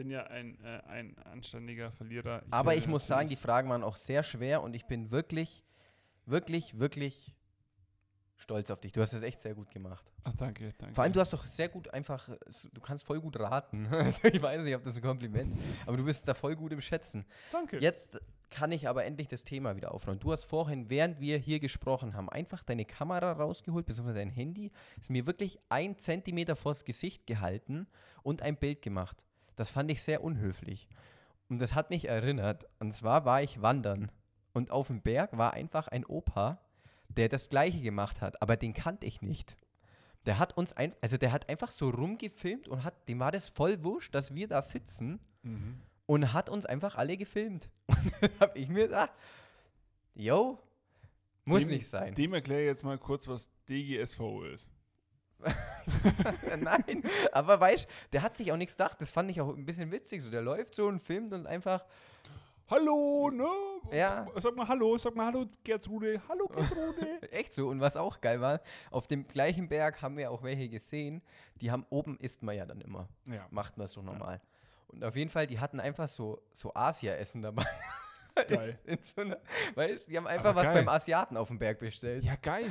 bin 0.00 0.10
ja 0.10 0.22
ein, 0.28 0.58
äh, 0.64 0.80
ein 0.88 1.14
anständiger 1.30 1.92
Verlierer. 1.92 2.42
Aber 2.50 2.70
will 2.70 2.78
ich 2.78 2.86
muss 2.86 3.06
sagen, 3.06 3.28
die 3.28 3.36
Fragen 3.36 3.68
waren 3.68 3.84
auch 3.84 3.96
sehr 3.96 4.22
schwer 4.22 4.62
und 4.62 4.72
ich 4.72 4.86
bin 4.86 5.10
wirklich, 5.10 5.62
wirklich, 6.24 6.78
wirklich 6.78 7.36
stolz 8.36 8.70
auf 8.70 8.80
dich. 8.80 8.92
Du 8.92 9.02
hast 9.02 9.12
das 9.12 9.20
echt 9.20 9.42
sehr 9.42 9.54
gut 9.54 9.70
gemacht. 9.70 10.10
Ach, 10.24 10.32
danke, 10.32 10.72
danke. 10.78 10.94
Vor 10.94 11.04
allem, 11.04 11.12
du 11.12 11.20
hast 11.20 11.34
doch 11.34 11.44
sehr 11.44 11.68
gut 11.68 11.92
einfach, 11.92 12.30
du 12.72 12.80
kannst 12.80 13.04
voll 13.04 13.20
gut 13.20 13.38
raten. 13.38 13.88
Also 13.90 14.24
ich 14.24 14.40
weiß 14.40 14.62
nicht, 14.62 14.74
ob 14.74 14.82
das 14.82 14.96
ein 14.96 15.02
Kompliment 15.02 15.54
aber 15.84 15.98
du 15.98 16.04
bist 16.06 16.26
da 16.26 16.32
voll 16.32 16.56
gut 16.56 16.72
im 16.72 16.80
Schätzen. 16.80 17.26
Danke. 17.52 17.78
Jetzt 17.78 18.18
kann 18.48 18.72
ich 18.72 18.88
aber 18.88 19.04
endlich 19.04 19.28
das 19.28 19.44
Thema 19.44 19.76
wieder 19.76 19.92
aufräumen. 19.92 20.18
Du 20.18 20.32
hast 20.32 20.44
vorhin, 20.44 20.88
während 20.88 21.20
wir 21.20 21.36
hier 21.36 21.60
gesprochen 21.60 22.14
haben, 22.14 22.30
einfach 22.30 22.62
deine 22.62 22.86
Kamera 22.86 23.32
rausgeholt, 23.32 23.84
beziehungsweise 23.84 24.20
dein 24.20 24.30
Handy, 24.30 24.72
ist 24.98 25.10
mir 25.10 25.26
wirklich 25.26 25.58
ein 25.68 25.98
Zentimeter 25.98 26.56
vors 26.56 26.86
Gesicht 26.86 27.26
gehalten 27.26 27.86
und 28.22 28.40
ein 28.40 28.56
Bild 28.56 28.80
gemacht. 28.80 29.26
Das 29.60 29.70
fand 29.70 29.90
ich 29.90 30.02
sehr 30.02 30.24
unhöflich. 30.24 30.88
Und 31.50 31.60
das 31.60 31.74
hat 31.74 31.90
mich 31.90 32.08
erinnert. 32.08 32.64
Und 32.78 32.92
zwar 32.92 33.26
war 33.26 33.42
ich 33.42 33.60
wandern. 33.60 34.10
Und 34.54 34.70
auf 34.70 34.86
dem 34.86 35.02
Berg 35.02 35.36
war 35.36 35.52
einfach 35.52 35.86
ein 35.88 36.06
Opa, 36.06 36.58
der 37.08 37.28
das 37.28 37.50
Gleiche 37.50 37.80
gemacht 37.82 38.22
hat, 38.22 38.40
aber 38.40 38.56
den 38.56 38.72
kannte 38.72 39.06
ich 39.06 39.20
nicht. 39.20 39.56
Der 40.24 40.38
hat 40.38 40.56
uns 40.56 40.72
ein, 40.72 40.94
also 41.02 41.18
der 41.18 41.30
hat 41.32 41.48
einfach 41.50 41.72
so 41.72 41.90
rumgefilmt 41.90 42.68
und 42.68 42.84
hat, 42.84 43.06
dem 43.08 43.18
war 43.20 43.32
das 43.32 43.50
voll 43.50 43.84
wurscht, 43.84 44.14
dass 44.14 44.34
wir 44.34 44.48
da 44.48 44.62
sitzen 44.62 45.20
Mhm. 45.42 45.80
und 46.06 46.32
hat 46.32 46.48
uns 46.48 46.64
einfach 46.66 46.96
alle 46.96 47.16
gefilmt. 47.18 47.68
Und 47.88 48.12
dann 48.22 48.30
habe 48.40 48.58
ich 48.58 48.68
mir 48.68 48.84
gedacht, 48.88 49.10
yo, 50.14 50.58
muss 51.44 51.64
Dem- 51.66 51.70
nicht 51.76 51.88
sein. 51.88 52.14
Dem 52.14 52.32
erkläre 52.32 52.60
ich 52.62 52.66
jetzt 52.66 52.84
mal 52.84 52.96
kurz, 52.98 53.28
was 53.28 53.50
DGSV 53.68 54.20
ist. 54.54 54.68
Nein, 56.58 57.02
aber 57.32 57.60
weißt 57.60 57.88
der 58.12 58.22
hat 58.22 58.36
sich 58.36 58.52
auch 58.52 58.56
nichts 58.56 58.76
gedacht. 58.76 58.96
Das 59.00 59.10
fand 59.10 59.30
ich 59.30 59.40
auch 59.40 59.48
ein 59.48 59.64
bisschen 59.64 59.90
witzig. 59.90 60.22
So, 60.22 60.30
der 60.30 60.42
läuft 60.42 60.74
so 60.74 60.86
und 60.86 61.00
filmt 61.00 61.32
und 61.32 61.46
einfach, 61.46 61.84
Hallo, 62.70 63.30
ne? 63.32 63.48
Ja. 63.90 64.26
Sag 64.36 64.54
mal 64.54 64.68
Hallo, 64.68 64.96
sag 64.96 65.16
mal 65.16 65.26
Hallo, 65.26 65.46
Gertrude. 65.64 66.22
Hallo, 66.28 66.46
Gertrude. 66.46 67.22
echt 67.32 67.52
so. 67.52 67.68
Und 67.68 67.80
was 67.80 67.96
auch 67.96 68.20
geil 68.20 68.40
war, 68.40 68.60
auf 68.92 69.08
dem 69.08 69.26
gleichen 69.26 69.68
Berg 69.68 70.00
haben 70.02 70.16
wir 70.16 70.30
auch 70.30 70.44
welche 70.44 70.68
gesehen. 70.68 71.20
Die 71.60 71.72
haben 71.72 71.84
oben 71.90 72.16
isst 72.18 72.44
man 72.44 72.54
ja 72.56 72.64
dann 72.66 72.80
immer. 72.80 73.08
ja. 73.26 73.44
Macht 73.50 73.76
man 73.76 73.88
so 73.88 74.02
normal. 74.02 74.40
Und 74.86 75.02
auf 75.04 75.16
jeden 75.16 75.30
Fall, 75.30 75.46
die 75.48 75.58
hatten 75.58 75.80
einfach 75.80 76.06
so, 76.06 76.40
so 76.52 76.72
Asia-Essen 76.74 77.42
dabei. 77.42 77.64
Geil. 78.46 78.78
In 78.84 78.98
so 79.02 79.20
einer, 79.20 79.38
weißt, 79.74 80.08
die 80.08 80.16
haben 80.16 80.26
einfach 80.28 80.50
Aber 80.50 80.60
was 80.60 80.68
geil. 80.68 80.84
beim 80.84 80.88
Asiaten 80.88 81.36
auf 81.36 81.48
dem 81.48 81.58
Berg 81.58 81.80
bestellt. 81.80 82.24
Ja, 82.24 82.36
geil. 82.36 82.70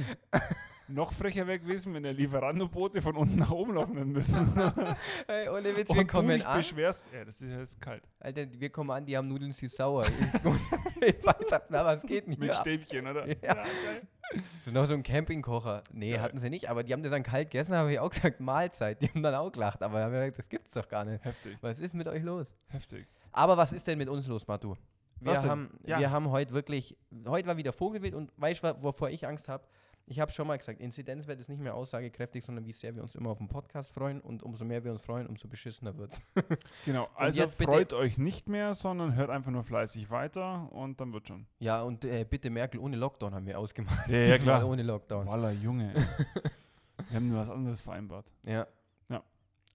Noch 0.90 1.14
frecher 1.14 1.46
wäre 1.48 1.60
gewesen, 1.60 1.94
wenn 1.94 2.04
der 2.04 2.14
Lieferando-Boote 2.14 3.02
von 3.02 3.16
unten 3.16 3.38
nach 3.38 3.52
oben 3.52 3.74
laufen 3.76 3.96
hätten 3.98 4.12
müssen. 4.12 4.36
Hey, 5.28 5.48
ohne 5.50 5.76
Witz, 5.78 5.90
wir 5.90 6.02
du 6.02 6.08
kommen 6.08 6.30
dich 6.30 6.46
an. 6.46 6.58
beschwerst. 6.58 7.10
Ja, 7.14 7.24
das 7.26 7.42
ist 7.42 7.50
ja 7.50 7.60
jetzt 7.60 7.80
kalt. 7.80 8.04
Alter, 8.20 8.48
wir 8.52 8.70
kommen 8.70 8.90
an, 8.92 9.06
die 9.06 9.16
haben 9.16 9.28
Nudeln 9.28 9.52
süß-sauer. 9.52 10.06
ich 10.06 10.12
ich 11.16 11.24
weiß, 11.26 11.62
na, 11.70 11.86
was 11.86 12.02
geht 12.04 12.28
nicht? 12.28 12.40
Mit? 12.40 12.56
Stäbchen, 12.56 13.06
oder? 13.08 13.28
Ja. 13.28 13.36
geil. 13.54 13.66
So 14.64 14.70
noch 14.72 14.86
so 14.86 14.94
ein 14.94 15.02
Campingkocher. 15.02 15.82
Nee, 15.92 16.12
Geil. 16.12 16.22
hatten 16.22 16.38
sie 16.38 16.52
nicht, 16.52 16.70
aber 16.70 16.84
die 16.84 16.94
haben 16.94 17.02
das 17.02 17.12
dann 17.12 17.24
kalt 17.24 17.50
gegessen, 17.50 17.74
habe 17.74 17.92
ich 17.92 17.98
auch 18.00 18.12
gesagt, 18.12 18.40
Mahlzeit. 18.40 19.02
Die 19.02 19.08
haben 19.08 19.24
dann 19.24 19.34
auch 19.34 19.52
gelacht, 19.52 19.82
aber 19.82 20.04
haben 20.04 20.12
wir 20.14 20.20
gesagt, 20.20 20.38
das 20.38 20.50
gibt's 20.50 20.74
doch 20.76 20.88
gar 20.88 21.04
nicht. 21.04 21.24
Heftig, 21.26 21.58
Was 21.62 21.80
ist 21.80 21.96
mit 21.96 22.08
euch 22.08 22.22
los? 22.22 22.54
heftig. 22.68 23.08
Aber 23.32 23.58
was 23.58 23.74
ist 23.74 23.88
denn 23.88 23.98
mit 23.98 24.08
uns 24.08 24.28
los, 24.28 24.46
Matu? 24.48 24.76
Wir 25.20 25.32
Was 25.32 25.42
denn? 25.42 25.50
haben, 25.50 25.80
Ja. 25.84 25.98
wir 26.00 26.12
haben 26.12 26.30
heute 26.30 26.54
wirklich, 26.54 26.96
heute 27.28 27.48
war 27.48 27.58
wieder 27.58 27.74
Vogelwild 27.74 28.14
und 28.14 28.32
weißt 28.38 28.64
du, 28.64 28.84
wovor 28.84 29.10
ich 29.10 29.26
Angst 29.26 29.50
habe? 29.50 29.64
Ich 30.10 30.20
habe 30.20 30.32
schon 30.32 30.48
mal 30.48 30.58
gesagt, 30.58 30.82
Inzidenzwert 30.82 31.40
ist 31.40 31.50
nicht 31.50 31.62
mehr 31.62 31.76
aussagekräftig, 31.76 32.44
sondern 32.44 32.66
wie 32.66 32.74
sehr 32.74 32.96
wir 32.96 33.04
uns 33.04 33.14
immer 33.14 33.30
auf 33.30 33.38
den 33.38 33.48
Podcast 33.48 33.94
freuen 33.94 34.20
und 34.22 34.42
umso 34.42 34.66
mehr 34.66 34.84
wir 34.84 34.92
uns 34.92 35.06
freuen, 35.06 35.28
umso 35.28 35.48
beschissener 35.48 35.96
wird's. 35.98 36.20
Genau, 36.86 37.08
also 37.14 37.48
freut 37.50 37.94
euch 37.94 38.18
nicht 38.18 38.50
mehr, 38.50 38.74
sondern 38.74 39.14
hört 39.14 39.30
einfach 39.30 39.52
nur 39.52 39.64
fleißig 39.64 40.10
weiter 40.10 40.72
und 40.72 41.00
dann 41.00 41.14
wird 41.14 41.28
schon. 41.28 41.46
Ja, 41.60 41.84
und 41.84 42.06
äh, 42.06 42.26
bitte 42.28 42.50
Merkel 42.50 42.80
ohne 42.80 42.98
Lockdown 42.98 43.36
haben 43.36 43.46
wir 43.46 43.60
ausgemacht. 43.60 44.10
Ja, 44.10 44.18
ja, 44.18 44.38
klar. 44.40 44.68
Ohne 44.68 44.82
Lockdown. 44.82 45.28
Walla, 45.28 45.52
Junge. 45.52 45.94
wir 47.10 47.16
haben 47.16 47.28
nur 47.28 47.40
was 47.42 47.50
anderes 47.52 47.80
vereinbart. 47.80 48.26
Ja. 48.44 48.66
Ja. 49.10 49.24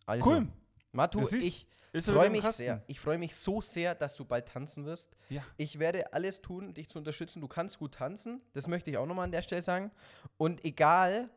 Also, 0.05 0.31
Cool. 0.31 0.49
Matu, 0.90 1.20
ich 1.33 1.68
freue 2.02 2.30
mich 2.30 2.42
Kasten? 2.42 2.62
sehr. 2.62 2.83
Ich 2.87 3.00
freue 3.00 3.18
mich 3.18 3.37
so 3.37 3.61
sehr, 3.61 3.94
dass 3.94 4.16
du 4.16 4.24
bald 4.24 4.48
tanzen 4.48 4.85
wirst. 4.85 5.16
Ja. 5.28 5.42
Ich 5.57 5.78
werde 5.78 6.12
alles 6.12 6.40
tun, 6.40 6.74
dich 6.74 6.88
zu 6.88 6.98
unterstützen. 6.98 7.40
Du 7.40 7.48
kannst 7.48 7.78
gut 7.78 7.94
tanzen. 7.94 8.40
Das 8.52 8.66
möchte 8.66 8.90
ich 8.90 8.98
auch 8.98 9.07
nochmal 9.07 9.24
an 9.24 9.33
der 9.33 9.42
Stelle 9.42 9.62
sagen. 9.62 9.90
Und 10.37 10.64
egal, 10.64 11.30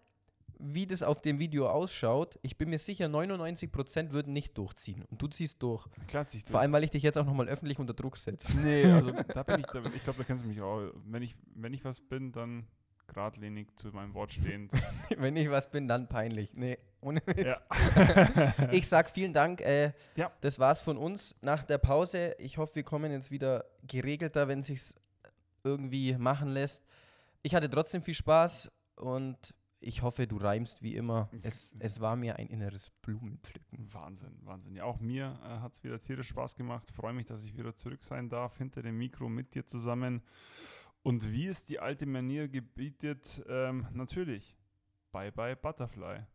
wie 0.59 0.87
das 0.87 1.03
auf 1.03 1.21
dem 1.21 1.39
Video 1.39 1.69
ausschaut, 1.69 2.39
ich 2.41 2.57
bin 2.57 2.69
mir 2.69 2.79
sicher, 2.79 3.05
99% 3.05 4.11
würden 4.11 4.33
nicht 4.33 4.57
durchziehen. 4.57 5.03
Und 5.09 5.21
du 5.21 5.27
ziehst 5.27 5.61
durch. 5.61 5.85
Klar, 6.07 6.25
sich 6.25 6.43
Vor 6.45 6.59
allem, 6.59 6.71
weil 6.71 6.83
ich 6.83 6.91
dich 6.91 7.03
jetzt 7.03 7.17
auch 7.17 7.25
nochmal 7.25 7.47
öffentlich 7.47 7.79
unter 7.79 7.93
Druck 7.93 8.17
setze. 8.17 8.59
Nee, 8.59 8.85
also 8.85 9.11
da 9.33 9.43
bin 9.43 9.59
ich, 9.59 9.65
ich 9.95 10.03
glaube, 10.03 10.17
da 10.17 10.23
kennst 10.23 10.43
du 10.43 10.47
mich 10.47 10.61
auch. 10.61 10.91
Wenn 11.05 11.21
ich, 11.21 11.35
wenn 11.53 11.73
ich 11.73 11.83
was 11.85 11.99
bin, 11.99 12.31
dann 12.31 12.67
geradlinig 13.07 13.75
zu 13.77 13.87
meinem 13.89 14.13
Wort 14.13 14.31
stehend. 14.31 14.71
Wenn 15.17 15.35
ich 15.35 15.49
was 15.49 15.71
bin, 15.71 15.87
dann 15.87 16.07
peinlich. 16.07 16.53
Nee, 16.53 16.77
ohne 17.01 17.21
ja. 17.35 17.59
Ich 18.71 18.87
sag 18.87 19.09
vielen 19.09 19.33
Dank. 19.33 19.61
Äh, 19.61 19.93
Ja. 20.15 20.31
Das 20.41 20.59
war's 20.59 20.81
von 20.81 20.97
uns 20.97 21.35
nach 21.41 21.63
der 21.63 21.77
Pause. 21.77 22.35
Ich 22.39 22.57
hoffe, 22.57 22.75
wir 22.75 22.83
kommen 22.83 23.11
jetzt 23.11 23.31
wieder 23.31 23.65
geregelter, 23.87 24.47
wenn 24.47 24.61
sich's 24.61 24.95
irgendwie 25.63 26.15
machen 26.17 26.49
lässt. 26.49 26.85
Ich 27.41 27.55
hatte 27.55 27.69
trotzdem 27.69 28.01
viel 28.01 28.13
Spaß 28.13 28.71
und 28.95 29.53
ich 29.79 30.01
hoffe, 30.01 30.25
du 30.27 30.37
reimst 30.37 30.81
wie 30.81 30.95
immer. 30.95 31.29
Es, 31.43 31.75
es 31.79 32.01
war 32.01 32.15
mir 32.15 32.37
ein 32.37 32.47
inneres 32.47 32.89
Blumenpflücken. 33.03 33.93
Wahnsinn, 33.93 34.35
Wahnsinn. 34.41 34.75
Ja, 34.75 34.85
auch 34.85 34.99
mir 34.99 35.39
äh, 35.43 35.59
hat 35.59 35.73
es 35.73 35.83
wieder 35.83 36.01
tierisch 36.01 36.29
Spaß 36.29 36.55
gemacht. 36.55 36.89
Freue 36.91 37.13
mich, 37.13 37.27
dass 37.27 37.43
ich 37.43 37.55
wieder 37.55 37.75
zurück 37.75 38.03
sein 38.03 38.27
darf, 38.27 38.57
hinter 38.57 38.81
dem 38.81 38.97
Mikro 38.97 39.29
mit 39.29 39.53
dir 39.53 39.65
zusammen. 39.65 40.23
Und 41.07 41.31
wie 41.31 41.47
es 41.47 41.63
die 41.63 41.79
alte 41.79 42.05
Manier 42.05 42.49
gebietet, 42.49 43.41
ähm, 43.47 43.87
natürlich, 43.93 44.57
bye 45.13 45.31
bye 45.31 45.55
Butterfly. 45.55 46.25